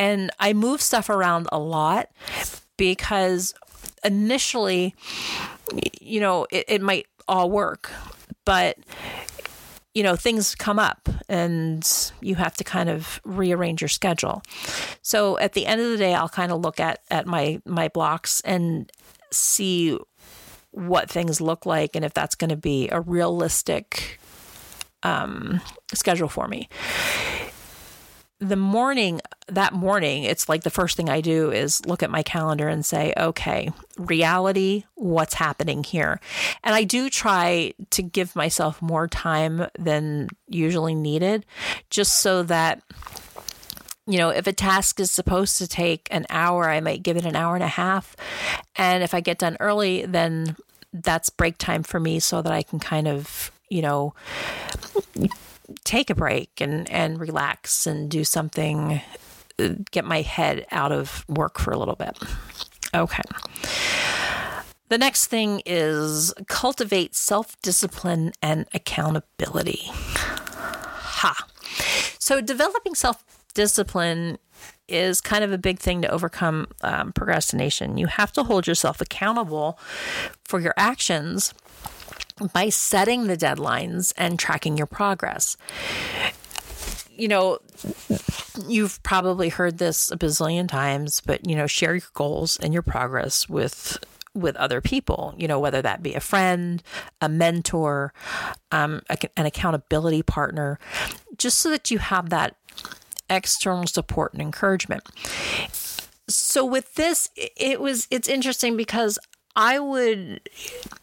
And 0.00 0.30
I 0.40 0.52
move 0.52 0.80
stuff 0.80 1.08
around 1.08 1.46
a 1.52 1.58
lot 1.60 2.08
because 2.76 3.54
initially 4.02 4.94
you 6.00 6.20
know, 6.20 6.46
it, 6.50 6.64
it 6.68 6.82
might 6.82 7.06
all 7.28 7.50
work, 7.50 7.90
but 8.44 8.78
you 9.94 10.02
know, 10.04 10.14
things 10.14 10.54
come 10.54 10.78
up 10.78 11.08
and 11.28 12.12
you 12.20 12.36
have 12.36 12.54
to 12.54 12.64
kind 12.64 12.88
of 12.88 13.20
rearrange 13.24 13.80
your 13.80 13.88
schedule. 13.88 14.42
So 15.02 15.36
at 15.38 15.54
the 15.54 15.66
end 15.66 15.80
of 15.80 15.90
the 15.90 15.96
day, 15.96 16.14
I'll 16.14 16.28
kind 16.28 16.52
of 16.52 16.60
look 16.60 16.78
at, 16.78 17.00
at 17.10 17.26
my, 17.26 17.60
my 17.64 17.88
blocks 17.88 18.40
and 18.42 18.90
see 19.32 19.98
what 20.70 21.10
things 21.10 21.40
look 21.40 21.66
like 21.66 21.96
and 21.96 22.04
if 22.04 22.14
that's 22.14 22.36
going 22.36 22.50
to 22.50 22.56
be 22.56 22.88
a 22.90 23.00
realistic 23.00 24.20
um, 25.02 25.60
schedule 25.92 26.28
for 26.28 26.46
me 26.46 26.68
the 28.40 28.56
morning 28.56 29.20
that 29.48 29.72
morning 29.72 30.24
it's 30.24 30.48
like 30.48 30.62
the 30.62 30.70
first 30.70 30.96
thing 30.96 31.10
i 31.10 31.20
do 31.20 31.50
is 31.50 31.84
look 31.86 32.02
at 32.02 32.10
my 32.10 32.22
calendar 32.22 32.68
and 32.68 32.84
say 32.86 33.12
okay 33.16 33.70
reality 33.98 34.84
what's 34.94 35.34
happening 35.34 35.84
here 35.84 36.18
and 36.64 36.74
i 36.74 36.82
do 36.82 37.10
try 37.10 37.72
to 37.90 38.02
give 38.02 38.34
myself 38.34 38.80
more 38.80 39.06
time 39.06 39.66
than 39.78 40.28
usually 40.48 40.94
needed 40.94 41.44
just 41.90 42.20
so 42.20 42.42
that 42.42 42.82
you 44.06 44.18
know, 44.18 44.30
if 44.30 44.48
a 44.48 44.52
task 44.52 44.98
is 44.98 45.08
supposed 45.08 45.58
to 45.58 45.68
take 45.68 46.08
an 46.10 46.26
hour, 46.30 46.68
I 46.68 46.80
might 46.80 47.04
give 47.04 47.16
it 47.16 47.24
an 47.24 47.36
hour 47.36 47.54
and 47.54 47.62
a 47.62 47.68
half. 47.68 48.16
And 48.74 49.04
if 49.04 49.14
I 49.14 49.20
get 49.20 49.38
done 49.38 49.56
early, 49.60 50.04
then 50.04 50.56
that's 50.92 51.30
break 51.30 51.58
time 51.58 51.84
for 51.84 52.00
me 52.00 52.18
so 52.18 52.42
that 52.42 52.52
I 52.52 52.62
can 52.62 52.80
kind 52.80 53.06
of, 53.06 53.52
you 53.68 53.82
know, 53.82 54.14
take 55.84 56.10
a 56.10 56.14
break 56.14 56.60
and, 56.60 56.90
and 56.90 57.20
relax 57.20 57.86
and 57.86 58.10
do 58.10 58.24
something, 58.24 59.00
get 59.90 60.04
my 60.04 60.22
head 60.22 60.66
out 60.70 60.92
of 60.92 61.24
work 61.28 61.58
for 61.58 61.70
a 61.70 61.78
little 61.78 61.96
bit. 61.96 62.18
Okay. 62.94 63.22
The 64.88 64.98
next 64.98 65.26
thing 65.26 65.62
is 65.64 66.34
cultivate 66.48 67.14
self 67.14 67.60
discipline 67.62 68.32
and 68.42 68.66
accountability. 68.74 69.82
Ha. 69.84 71.46
So, 72.18 72.40
developing 72.40 72.96
self 72.96 73.24
discipline 73.54 74.38
is 74.88 75.20
kind 75.20 75.44
of 75.44 75.52
a 75.52 75.58
big 75.58 75.78
thing 75.78 76.02
to 76.02 76.10
overcome 76.10 76.66
um, 76.82 77.12
procrastination. 77.12 77.96
You 77.98 78.08
have 78.08 78.32
to 78.32 78.42
hold 78.42 78.66
yourself 78.66 79.00
accountable 79.00 79.78
for 80.44 80.58
your 80.58 80.74
actions 80.76 81.54
by 82.52 82.68
setting 82.68 83.26
the 83.26 83.36
deadlines 83.36 84.12
and 84.16 84.38
tracking 84.38 84.76
your 84.76 84.86
progress. 84.86 85.56
You 87.10 87.28
know, 87.28 87.58
you've 88.66 89.02
probably 89.02 89.50
heard 89.50 89.78
this 89.78 90.10
a 90.10 90.16
bazillion 90.16 90.68
times, 90.68 91.20
but 91.20 91.46
you 91.46 91.54
know, 91.54 91.66
share 91.66 91.94
your 91.94 92.08
goals 92.14 92.56
and 92.58 92.72
your 92.72 92.82
progress 92.82 93.48
with 93.48 93.98
with 94.34 94.56
other 94.56 94.80
people, 94.80 95.34
you 95.36 95.48
know, 95.48 95.58
whether 95.58 95.82
that 95.82 96.02
be 96.02 96.14
a 96.14 96.20
friend, 96.20 96.82
a 97.20 97.28
mentor, 97.28 98.12
um, 98.70 99.02
an 99.36 99.44
accountability 99.44 100.22
partner, 100.22 100.78
just 101.36 101.58
so 101.58 101.70
that 101.70 101.90
you 101.90 101.98
have 101.98 102.30
that 102.30 102.56
external 103.28 103.86
support 103.86 104.32
and 104.32 104.42
encouragement. 104.42 105.02
So 106.28 106.64
with 106.64 106.94
this, 106.94 107.28
it 107.36 107.80
was 107.80 108.06
it's 108.10 108.28
interesting 108.28 108.76
because 108.76 109.18
I 109.56 109.78
would, 109.78 110.40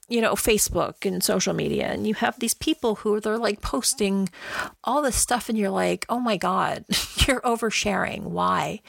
you 0.07 0.21
know, 0.21 0.33
Facebook 0.33 1.05
and 1.05 1.23
social 1.23 1.53
media, 1.53 1.87
and 1.87 2.07
you 2.07 2.13
have 2.15 2.39
these 2.39 2.53
people 2.53 2.95
who 2.95 3.19
they're 3.19 3.37
like 3.37 3.61
posting 3.61 4.29
all 4.83 5.01
this 5.01 5.15
stuff, 5.15 5.49
and 5.49 5.57
you're 5.57 5.69
like, 5.69 6.05
oh 6.09 6.19
my 6.19 6.37
God, 6.37 6.85
you're 7.27 7.41
oversharing. 7.41 8.23
Why? 8.23 8.81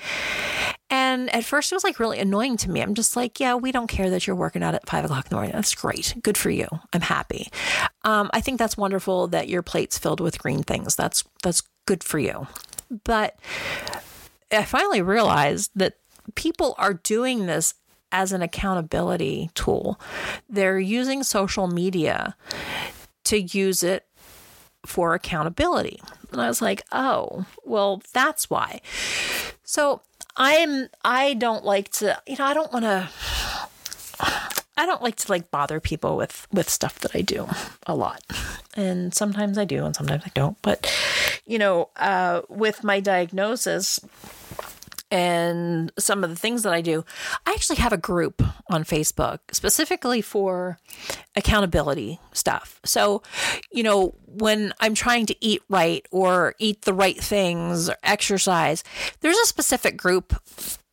And 0.90 1.29
at 1.35 1.44
first, 1.44 1.71
it 1.71 1.75
was 1.75 1.85
like 1.85 2.01
really 2.01 2.18
annoying 2.18 2.57
to 2.59 2.71
me. 2.71 2.81
I'm 2.81 2.94
just 2.94 3.16
like, 3.16 3.40
yeah, 3.40 3.55
we 3.55 3.73
don't 3.73 3.88
care 3.88 4.11
that 4.11 4.27
you're 4.27 4.37
working 4.37 4.62
out 4.62 4.75
at 4.75 4.88
five 4.88 5.05
o'clock 5.05 5.27
in 5.27 5.31
the 5.31 5.37
morning. 5.37 5.53
That's 5.53 5.75
great. 5.75 6.14
Good 6.23 6.38
for 6.38 6.51
you. 6.51 6.66
I'm 6.92 7.03
happy. 7.03 7.49
Um, 8.05 8.31
I 8.33 8.40
think 8.40 8.59
that's 8.59 8.77
wonderful 8.77 9.29
that 9.29 9.49
your 9.49 9.62
plate's 9.62 9.99
filled 9.99 10.21
with 10.21 10.38
green 10.38 10.62
things. 10.62 10.97
That's 10.97 11.25
that's 11.42 11.62
good 11.87 12.03
for 12.03 12.18
you. 12.18 12.47
But 13.05 13.38
I 14.51 14.62
finally 14.64 15.03
realized 15.03 15.73
that 15.75 15.99
people 16.35 16.75
are 16.79 16.94
doing 16.94 17.47
this 17.47 17.75
as 18.12 18.33
an 18.33 18.42
accountability 18.42 19.51
tool. 19.55 20.01
They're 20.49 20.79
using 20.79 21.23
social 21.23 21.68
media 21.68 22.37
to 23.25 23.40
use 23.40 23.83
it 23.83 24.07
for 24.87 25.14
accountability. 25.14 26.01
And 26.33 26.40
I 26.40 26.49
was 26.49 26.62
like, 26.62 26.83
"Oh, 26.92 27.47
well, 27.64 28.03
that's 28.12 28.49
why." 28.49 28.81
So, 29.64 30.03
I'm 30.37 30.88
I 31.05 31.35
don't 31.35 31.64
like 31.64 31.90
to, 31.92 32.21
you 32.27 32.37
know, 32.38 32.44
I 32.44 32.55
don't 32.55 32.73
want 32.73 32.85
to 32.85 33.09
I 34.79 34.87
don't 34.87 35.03
like 35.03 35.16
to 35.16 35.31
like 35.33 35.51
bother 35.51 35.81
people 35.81 36.16
with 36.16 36.47
with 36.53 36.71
stuff 36.71 37.01
that 37.01 37.14
I 37.14 37.23
do 37.23 37.49
a 37.87 37.94
lot. 37.94 38.23
And 38.75 39.12
sometimes 39.12 39.59
I 39.59 39.64
do 39.64 39.85
and 39.85 39.94
sometimes 39.94 40.23
I 40.25 40.31
don't. 40.35 40.57
But 40.62 40.90
you 41.44 41.59
know, 41.59 41.90
uh, 41.97 42.42
with 42.49 42.85
my 42.85 43.01
diagnosis 43.01 43.99
and 45.11 45.90
some 45.99 46.23
of 46.23 46.31
the 46.31 46.37
things 46.37 46.63
that 46.63 46.73
I 46.73 46.81
do, 46.81 47.04
I 47.46 47.52
actually 47.52 47.77
have 47.77 47.92
a 47.92 47.98
group 47.98 48.42
on 48.71 48.85
Facebook 48.85 49.38
specifically 49.52 50.21
for 50.21 50.79
accountability 51.35 52.21
stuff. 52.33 52.81
So, 52.85 53.23
you 53.73 53.83
know, 53.83 54.15
when 54.27 54.73
I'm 54.81 54.94
trying 54.94 55.27
to 55.27 55.37
eat 55.44 55.63
right 55.69 56.06
or 56.11 56.54
eat 56.59 56.83
the 56.83 56.92
right 56.92 57.19
things 57.19 57.88
or 57.88 57.96
exercise, 58.02 58.85
there's 59.21 59.38
a 59.38 59.46
specific 59.46 59.96
group 59.96 60.35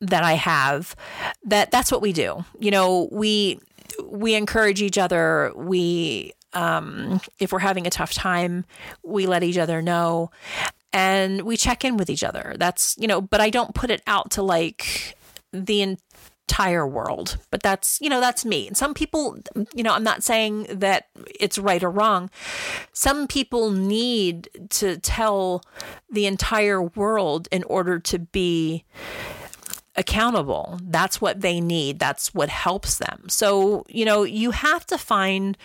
that 0.00 0.22
I 0.22 0.32
have 0.34 0.96
that 1.44 1.70
that's 1.70 1.92
what 1.92 2.02
we 2.02 2.12
do. 2.12 2.44
You 2.58 2.70
know, 2.70 3.08
we 3.12 3.60
we 4.04 4.34
encourage 4.34 4.82
each 4.82 4.98
other. 4.98 5.52
We 5.54 6.32
um, 6.52 7.20
if 7.38 7.52
we're 7.52 7.58
having 7.58 7.86
a 7.86 7.90
tough 7.90 8.14
time, 8.14 8.64
we 9.02 9.26
let 9.26 9.42
each 9.42 9.58
other 9.58 9.82
know 9.82 10.30
and 10.92 11.42
we 11.42 11.56
check 11.56 11.84
in 11.84 11.96
with 11.96 12.10
each 12.10 12.24
other. 12.24 12.54
That's, 12.58 12.96
you 12.98 13.06
know, 13.06 13.20
but 13.20 13.40
I 13.40 13.50
don't 13.50 13.74
put 13.74 13.90
it 13.90 14.02
out 14.06 14.30
to 14.32 14.42
like 14.42 15.16
the 15.52 15.82
entire 15.82 16.86
world. 16.86 17.38
But 17.50 17.62
that's, 17.62 17.98
you 18.00 18.08
know, 18.08 18.20
that's 18.20 18.44
me. 18.44 18.68
And 18.68 18.76
some 18.76 18.94
people, 18.94 19.38
you 19.74 19.82
know, 19.82 19.92
I'm 19.92 20.04
not 20.04 20.22
saying 20.22 20.66
that 20.70 21.08
it's 21.38 21.58
right 21.58 21.82
or 21.82 21.90
wrong. 21.90 22.30
Some 22.92 23.26
people 23.26 23.70
need 23.70 24.48
to 24.70 24.96
tell 24.98 25.62
the 26.10 26.26
entire 26.26 26.80
world 26.80 27.48
in 27.50 27.62
order 27.64 27.98
to 27.98 28.18
be 28.18 28.84
accountable. 29.96 30.78
That's 30.82 31.20
what 31.20 31.40
they 31.40 31.60
need. 31.60 31.98
That's 31.98 32.32
what 32.32 32.48
helps 32.48 32.98
them. 32.98 33.24
So, 33.28 33.84
you 33.88 34.04
know, 34.04 34.22
you 34.22 34.52
have 34.52 34.86
to 34.86 34.98
find 34.98 35.58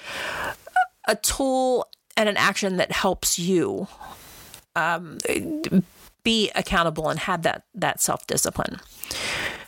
a 1.08 1.16
tool 1.16 1.88
and 2.18 2.28
an 2.28 2.38
action 2.38 2.78
that 2.78 2.92
helps 2.92 3.38
you 3.38 3.88
um, 4.76 5.18
be 6.24 6.52
accountable 6.56 7.10
and 7.10 7.20
have 7.20 7.42
that 7.44 7.64
that 7.74 8.02
self 8.02 8.26
discipline. 8.28 8.80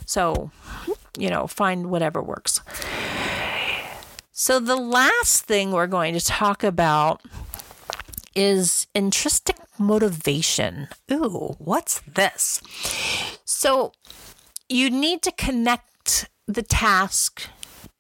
So, 0.06 0.52
you 1.18 1.30
know, 1.30 1.48
find 1.48 1.90
whatever 1.90 2.22
works. 2.22 2.62
So, 4.32 4.60
the 4.60 4.76
last 4.76 5.46
thing 5.46 5.72
we're 5.72 5.88
going 5.88 6.14
to 6.16 6.20
talk 6.20 6.64
about 6.64 7.22
is 8.36 8.88
intrinsic 8.96 9.58
motivation. 9.78 10.88
Ooh, 11.12 11.56
what's 11.60 12.02
this? 12.02 12.62
So, 13.46 13.94
you 14.70 14.90
need 14.90 15.22
to 15.22 15.32
connect 15.32 16.30
the 16.48 16.64
task 16.64 17.48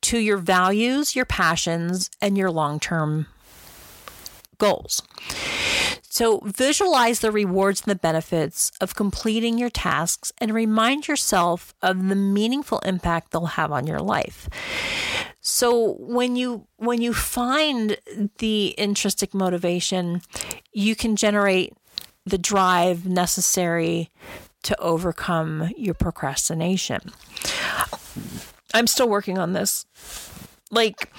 to 0.01 0.17
your 0.17 0.37
values, 0.37 1.15
your 1.15 1.25
passions, 1.25 2.09
and 2.21 2.37
your 2.37 2.51
long 2.51 2.79
term 2.79 3.27
goals. 4.57 5.01
So 6.13 6.41
visualize 6.45 7.21
the 7.21 7.31
rewards 7.31 7.81
and 7.81 7.89
the 7.89 7.99
benefits 7.99 8.71
of 8.79 8.93
completing 8.93 9.57
your 9.57 9.71
tasks 9.71 10.31
and 10.37 10.53
remind 10.53 11.07
yourself 11.07 11.73
of 11.81 12.07
the 12.07 12.15
meaningful 12.15 12.77
impact 12.79 13.31
they'll 13.31 13.47
have 13.47 13.71
on 13.71 13.87
your 13.87 13.99
life. 13.99 14.47
So 15.41 15.95
when 15.99 16.35
you 16.35 16.67
when 16.77 17.01
you 17.01 17.13
find 17.13 17.97
the 18.37 18.75
intrinsic 18.77 19.33
motivation, 19.33 20.21
you 20.71 20.95
can 20.95 21.15
generate 21.15 21.73
the 22.25 22.37
drive 22.37 23.05
necessary 23.05 24.09
to 24.61 24.79
overcome 24.79 25.71
your 25.75 25.95
procrastination. 25.95 27.11
I'm 28.73 28.87
still 28.87 29.09
working 29.09 29.37
on 29.37 29.53
this. 29.53 29.85
Like 30.71 31.11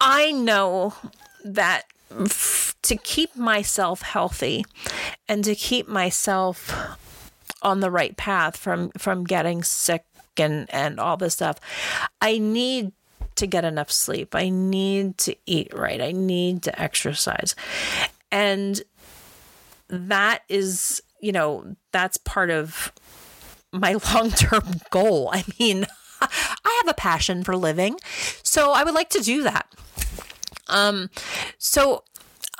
I 0.00 0.32
know 0.32 0.94
that 1.44 1.84
to 2.82 2.96
keep 2.96 3.36
myself 3.36 4.02
healthy 4.02 4.64
and 5.28 5.44
to 5.44 5.54
keep 5.54 5.88
myself 5.88 6.72
on 7.62 7.80
the 7.80 7.90
right 7.90 8.16
path 8.16 8.56
from 8.56 8.90
from 8.96 9.24
getting 9.24 9.62
sick 9.62 10.04
and 10.36 10.72
and 10.72 11.00
all 11.00 11.16
this 11.16 11.34
stuff 11.34 11.58
i 12.20 12.38
need 12.38 12.92
to 13.38 13.46
get 13.46 13.64
enough 13.64 13.90
sleep. 13.90 14.34
I 14.34 14.48
need 14.48 15.16
to 15.18 15.36
eat 15.46 15.72
right. 15.72 16.00
I 16.00 16.12
need 16.12 16.62
to 16.64 16.80
exercise. 16.80 17.54
And 18.30 18.82
that 19.88 20.42
is 20.48 21.02
you 21.20 21.32
know 21.32 21.76
that's 21.92 22.18
part 22.18 22.50
of 22.50 22.92
my 23.72 23.96
long-term 24.14 24.80
goal. 24.90 25.30
I 25.32 25.44
mean 25.58 25.86
i 26.20 26.82
have 26.84 26.90
a 26.90 26.94
passion 26.94 27.44
for 27.44 27.56
living 27.56 27.96
so 28.42 28.72
i 28.72 28.82
would 28.82 28.92
like 28.92 29.08
to 29.08 29.20
do 29.20 29.44
that 29.44 29.72
um, 30.68 31.10
so 31.58 32.04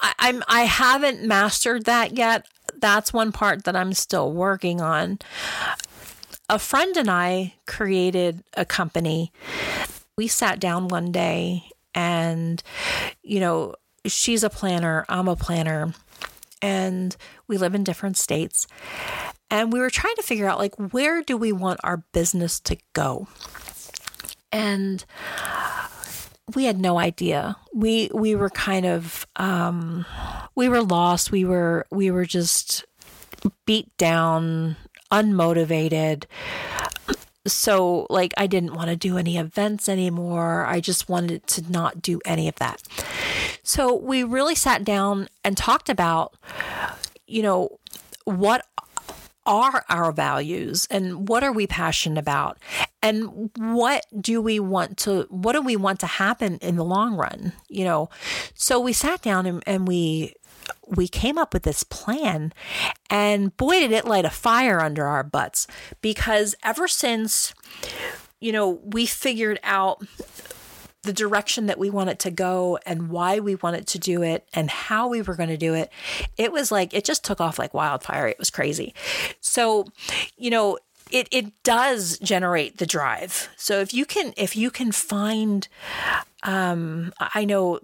I, 0.01 0.15
I'm 0.19 0.43
I 0.49 0.63
haven't 0.63 1.23
mastered 1.23 1.85
that 1.85 2.17
yet. 2.17 2.47
That's 2.77 3.13
one 3.13 3.33
part 3.33 3.65
that 3.65 3.77
I'm 3.77 3.93
still 3.93 4.33
working 4.33 4.81
on. 4.81 5.19
A 6.49 6.59
friend 6.59 6.97
and 6.97 7.11
I 7.11 7.55
created 7.67 8.43
a 8.55 8.65
company. 8.65 9.33
We 10.17 10.29
sat 10.29 10.61
down 10.61 10.89
one 10.89 11.13
day 11.13 11.71
and, 11.95 12.63
you 13.23 13.41
know, 13.41 13.75
she's 14.07 14.43
a 14.43 14.51
planner, 14.51 15.05
I'm 15.09 15.29
a 15.29 15.37
planner, 15.37 15.93
and 16.63 17.17
we 17.47 17.59
live 17.59 17.75
in 17.75 17.85
different 17.85 18.17
states. 18.17 18.67
And 19.51 19.73
we 19.73 19.81
were 19.81 19.91
trying 19.91 20.17
to 20.17 20.23
figure 20.23 20.49
out, 20.49 20.59
like, 20.59 20.75
where 20.77 21.23
do 21.23 21.37
we 21.37 21.53
want 21.53 21.81
our 21.83 22.05
business 22.13 22.61
to 22.61 22.77
go? 22.93 23.29
And 24.53 25.05
we 26.55 26.64
had 26.64 26.78
no 26.80 26.99
idea. 26.99 27.57
We 27.72 28.11
we 28.12 28.34
were 28.34 28.51
kind 28.51 28.86
of 28.86 29.26
um, 29.36 30.07
we 30.55 30.68
were 30.68 30.82
lost. 30.82 31.30
We 31.30 31.44
were 31.44 31.86
we 31.90 32.11
were 32.11 32.24
just 32.24 32.84
beat 33.66 33.94
down, 33.96 34.76
unmotivated. 35.12 36.24
So 37.46 38.07
like 38.11 38.34
I 38.36 38.46
didn't 38.46 38.74
want 38.74 38.90
to 38.90 38.96
do 38.96 39.18
any 39.18 39.36
events 39.38 39.88
anymore. 39.88 40.66
I 40.66 40.80
just 40.80 41.09
wanted 41.09 41.46
to 41.49 41.70
not 41.70 42.03
do 42.03 42.20
any 42.24 42.49
of 42.49 42.57
that. 42.57 42.82
So 43.62 43.94
we 43.94 44.22
really 44.22 44.55
sat 44.55 44.84
down 44.84 45.28
and 45.44 45.57
talked 45.57 45.88
about 45.88 46.34
you 47.26 47.42
know 47.42 47.78
what 48.24 48.66
are 49.49 49.84
our 49.88 50.12
values 50.12 50.86
and 50.90 51.26
what 51.28 51.42
are 51.42 51.53
we 51.53 51.66
passionate 51.66 52.20
about? 52.20 52.59
And 53.03 53.51
what 53.57 54.05
do 54.20 54.42
we 54.42 54.61
want 54.61 54.99
to 54.99 55.26
what 55.30 55.53
do 55.53 55.62
we 55.62 55.74
want 55.74 56.01
to 56.01 56.07
happen 56.07 56.59
in 56.59 56.76
the 56.76 56.84
long 56.84 57.16
run 57.16 57.53
you 57.68 57.84
know? 57.84 58.11
So 58.55 58.78
we 58.78 58.92
sat 58.92 59.22
down 59.22 59.46
and, 59.46 59.62
and 59.66 59.88
we 59.88 60.34
we 60.86 61.09
came 61.09 61.38
up 61.38 61.55
with 61.55 61.62
this 61.62 61.82
plan 61.82 62.53
and 63.09 63.57
boy 63.57 63.80
did 63.80 63.92
it 63.92 64.05
light 64.05 64.26
a 64.26 64.30
fire 64.30 64.80
under 64.80 65.07
our 65.07 65.22
butts 65.24 65.66
because 66.03 66.55
ever 66.62 66.86
since 66.86 67.55
you 68.40 68.53
know 68.53 68.80
we 68.84 69.07
figured 69.07 69.59
out 69.62 70.03
the 71.03 71.12
direction 71.12 71.66
that 71.66 71.78
we 71.78 71.90
want 71.90 72.11
it 72.11 72.18
to 72.20 72.30
go 72.30 72.78
and 72.84 73.09
why 73.09 73.38
we 73.38 73.55
wanted 73.55 73.86
to 73.86 73.99
do 73.99 74.22
it 74.22 74.49
and 74.53 74.70
how 74.70 75.09
we 75.09 75.22
were 75.22 75.34
going 75.34 75.49
to 75.49 75.57
do 75.57 75.74
it, 75.74 75.90
it 76.36 76.53
was 76.53 76.72
like 76.72 76.92
it 76.92 77.05
just 77.05 77.24
took 77.24 77.40
off 77.40 77.59
like 77.59 77.72
wildfire. 77.72 78.26
It 78.26 78.38
was 78.38 78.51
crazy. 78.51 78.94
So, 79.40 79.86
you 80.36 80.51
know, 80.51 80.78
it 81.11 81.28
it 81.30 81.62
does 81.62 82.18
generate 82.18 82.78
the 82.78 82.86
drive. 82.86 83.49
So 83.57 83.80
if 83.80 83.94
you 83.94 84.05
can 84.05 84.34
if 84.36 84.57
you 84.57 84.70
can 84.70 84.92
find 84.92 85.66
um 86.42 87.12
I 87.18 87.44
know 87.44 87.80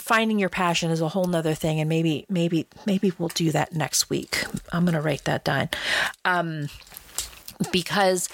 finding 0.00 0.38
your 0.38 0.48
passion 0.48 0.90
is 0.90 1.00
a 1.00 1.08
whole 1.08 1.26
nother 1.26 1.54
thing 1.54 1.80
and 1.80 1.88
maybe 1.88 2.26
maybe 2.28 2.66
maybe 2.86 3.12
we'll 3.18 3.28
do 3.28 3.50
that 3.52 3.74
next 3.74 4.08
week. 4.10 4.44
I'm 4.72 4.84
going 4.84 4.94
to 4.94 5.00
write 5.00 5.24
that 5.24 5.44
down. 5.44 5.68
Um 6.24 6.68
because 7.72 8.28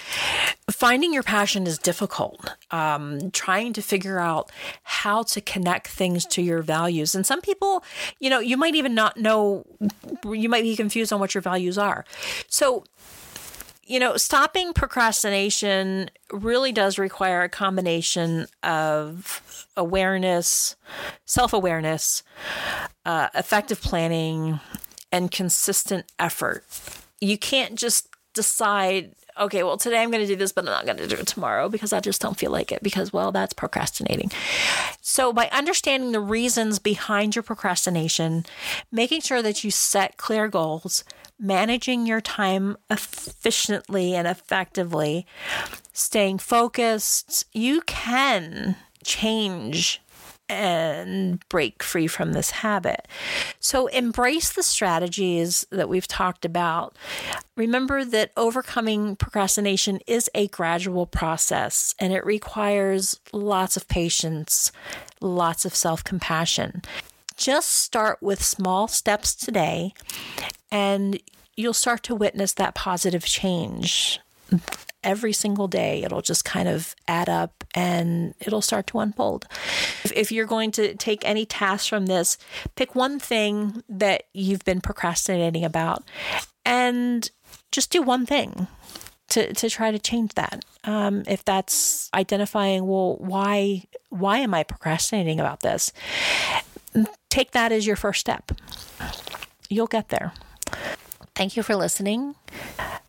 finding 0.69 1.13
your 1.13 1.23
passion 1.23 1.67
is 1.67 1.77
difficult. 1.77 2.55
Um, 2.71 3.31
trying 3.31 3.73
to 3.73 3.81
figure 3.81 4.19
out 4.19 4.51
how 4.83 5.23
to 5.23 5.41
connect 5.41 5.87
things 5.87 6.25
to 6.27 6.41
your 6.41 6.61
values. 6.61 7.15
And 7.15 7.25
some 7.25 7.41
people, 7.41 7.83
you 8.19 8.29
know, 8.29 8.39
you 8.39 8.57
might 8.57 8.75
even 8.75 8.95
not 8.95 9.17
know, 9.17 9.65
you 10.25 10.49
might 10.49 10.63
be 10.63 10.75
confused 10.75 11.13
on 11.13 11.19
what 11.19 11.33
your 11.33 11.41
values 11.41 11.77
are. 11.77 12.05
So, 12.47 12.83
you 13.85 13.99
know, 13.99 14.15
stopping 14.15 14.73
procrastination 14.73 16.09
really 16.31 16.71
does 16.71 16.97
require 16.97 17.43
a 17.43 17.49
combination 17.49 18.47
of 18.63 19.67
awareness, 19.75 20.75
self 21.25 21.53
awareness, 21.53 22.23
uh, 23.05 23.27
effective 23.35 23.81
planning, 23.81 24.59
and 25.11 25.29
consistent 25.31 26.05
effort. 26.17 26.65
You 27.19 27.37
can't 27.37 27.75
just 27.75 28.07
decide, 28.33 29.13
okay, 29.39 29.63
well, 29.63 29.77
today 29.77 30.01
I'm 30.01 30.11
going 30.11 30.23
to 30.23 30.27
do 30.27 30.35
this, 30.35 30.51
but 30.51 30.65
I'm 30.65 30.71
not 30.71 30.85
going 30.85 30.97
to 30.97 31.07
do 31.07 31.15
it 31.15 31.27
tomorrow 31.27 31.69
because 31.69 31.93
I 31.93 31.99
just 31.99 32.21
don't 32.21 32.37
feel 32.37 32.51
like 32.51 32.71
it 32.71 32.83
because, 32.83 33.13
well, 33.13 33.31
that's 33.31 33.53
procrastinating. 33.53 34.31
So, 35.01 35.33
by 35.33 35.47
understanding 35.51 36.11
the 36.11 36.19
reasons 36.19 36.79
behind 36.79 37.35
your 37.35 37.43
procrastination, 37.43 38.45
making 38.91 39.21
sure 39.21 39.41
that 39.41 39.63
you 39.63 39.71
set 39.71 40.17
clear 40.17 40.47
goals, 40.47 41.03
managing 41.39 42.05
your 42.05 42.21
time 42.21 42.77
efficiently 42.89 44.15
and 44.15 44.27
effectively, 44.27 45.25
staying 45.93 46.39
focused, 46.39 47.45
you 47.53 47.81
can 47.81 48.75
change 49.03 50.01
and 50.49 51.47
break 51.49 51.81
free 51.81 52.07
from 52.07 52.33
this 52.33 52.51
habit. 52.51 53.07
So 53.59 53.87
embrace 53.87 54.51
the 54.51 54.63
strategies 54.63 55.65
that 55.71 55.89
we've 55.89 56.07
talked 56.07 56.45
about. 56.45 56.97
Remember 57.55 58.03
that 58.05 58.31
overcoming 58.35 59.15
procrastination 59.15 59.99
is 60.07 60.29
a 60.35 60.47
gradual 60.49 61.05
process 61.05 61.95
and 61.99 62.13
it 62.13 62.25
requires 62.25 63.19
lots 63.31 63.77
of 63.77 63.87
patience, 63.87 64.71
lots 65.21 65.65
of 65.65 65.75
self 65.75 66.03
compassion. 66.03 66.81
Just 67.35 67.69
start 67.69 68.21
with 68.21 68.43
small 68.43 68.87
steps 68.87 69.33
today 69.33 69.93
and 70.71 71.19
you'll 71.55 71.73
start 71.73 72.03
to 72.03 72.15
witness 72.15 72.53
that 72.53 72.75
positive 72.75 73.25
change 73.25 74.19
every 75.03 75.33
single 75.33 75.67
day. 75.67 76.03
It'll 76.03 76.21
just 76.21 76.45
kind 76.45 76.67
of 76.67 76.95
add 77.07 77.29
up 77.29 77.63
and 77.73 78.33
it'll 78.39 78.61
start 78.61 78.87
to 78.87 78.99
unfold. 78.99 79.45
If, 80.03 80.11
if, 80.13 80.31
you're 80.31 80.45
going 80.45 80.71
to 80.71 80.95
take 80.95 81.27
any 81.27 81.45
tasks 81.45 81.87
from 81.87 82.05
this, 82.05 82.37
pick 82.75 82.95
one 82.95 83.19
thing 83.19 83.83
that 83.89 84.23
you've 84.33 84.63
been 84.65 84.81
procrastinating 84.81 85.65
about 85.65 86.03
and 86.65 87.29
just 87.71 87.91
do 87.91 88.01
one 88.01 88.25
thing 88.25 88.67
to, 89.29 89.53
to 89.53 89.69
try 89.69 89.91
to 89.91 89.99
change 89.99 90.33
that. 90.35 90.63
Um, 90.83 91.23
if 91.27 91.43
that's 91.43 92.09
identifying, 92.13 92.85
well, 92.87 93.17
why 93.17 93.85
why 94.09 94.37
am 94.39 94.53
I 94.53 94.63
procrastinating 94.63 95.39
about 95.39 95.61
this? 95.61 95.91
Take 97.29 97.51
that 97.51 97.71
as 97.71 97.87
your 97.87 97.95
first 97.95 98.19
step. 98.19 98.51
You'll 99.69 99.87
get 99.87 100.09
there. 100.09 100.33
Thank 101.35 101.57
you 101.57 101.63
for 101.63 101.75
listening. 101.75 102.35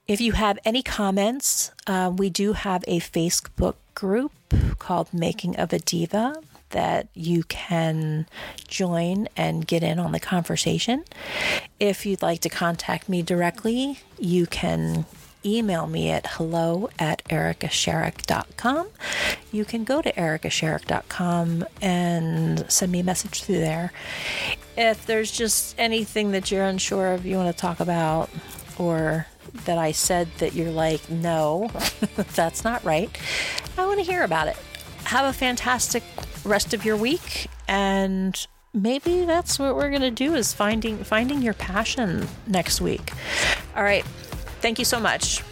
If 0.09 0.21
you 0.21 0.33
have 0.33 0.59
any 0.65 0.83
comments, 0.83 1.71
uh, 1.87 2.11
we 2.15 2.31
do 2.31 2.55
have 2.55 2.83
a 2.89 2.99
Facebook 3.01 3.75
group 3.95 4.33
called 4.79 5.13
Making 5.13 5.57
of 5.57 5.73
a 5.75 5.79
Diva 5.79 6.43
that 6.71 7.09
you 7.15 7.45
can 7.45 8.27
join 8.67 9.29
and 9.37 9.67
get 9.67 9.83
in 9.83 9.99
on 9.99 10.13
the 10.13 10.21
conversation. 10.21 11.05
If 11.79 12.07
you'd 12.07 12.23
like 12.23 12.41
to 12.41 12.49
contact 12.49 13.09
me 13.11 13.23
directly, 13.23 14.01
you 14.19 14.47
can 14.47 15.05
email 15.45 15.87
me 15.87 16.11
at 16.11 16.27
hello 16.27 16.89
at 16.99 17.25
ericasherrick.com. 17.25 18.89
You 19.53 19.65
can 19.65 19.85
go 19.85 20.03
to 20.03 20.13
ericasherrick.com 20.13 21.65
and 21.81 22.71
send 22.71 22.93
me 22.93 23.01
a 23.01 23.05
message 23.05 23.43
through 23.45 23.59
there. 23.59 23.93
If 24.77 25.07
there's 25.07 25.31
just 25.31 25.75
anything 25.79 26.33
that 26.33 26.51
you're 26.51 26.65
unsure 26.65 27.15
of, 27.15 27.25
you 27.25 27.37
want 27.37 27.55
to 27.55 27.61
talk 27.61 27.81
about, 27.81 28.31
or 28.79 29.27
that 29.67 29.79
I 29.79 29.93
said 29.93 30.29
that 30.39 30.55
you're 30.55 30.73
like, 30.73 31.09
no, 31.09 31.71
that's 32.35 32.65
not 32.65 32.85
right, 32.85 33.11
I 33.79 33.87
want 33.87 34.01
to 34.01 34.05
hear 34.05 34.25
about 34.25 34.49
it. 34.49 34.57
Have 35.05 35.27
a 35.27 35.33
fantastic 35.33 36.03
rest 36.45 36.75
of 36.75 36.85
your 36.85 36.97
week 36.97 37.49
and 37.69 38.47
maybe 38.75 39.25
that's 39.25 39.59
what 39.59 39.77
we're 39.77 39.89
going 39.89 40.03
to 40.03 40.11
do 40.11 40.35
is 40.35 40.53
finding 40.53 40.99
finding 40.99 41.41
your 41.41 41.55
passion 41.55 42.27
next 42.47 42.81
week. 42.81 43.13
All 43.77 43.85
right. 43.85 44.05
Thank 44.65 44.79
you 44.79 44.87
so 44.87 44.99
much. 44.99 45.43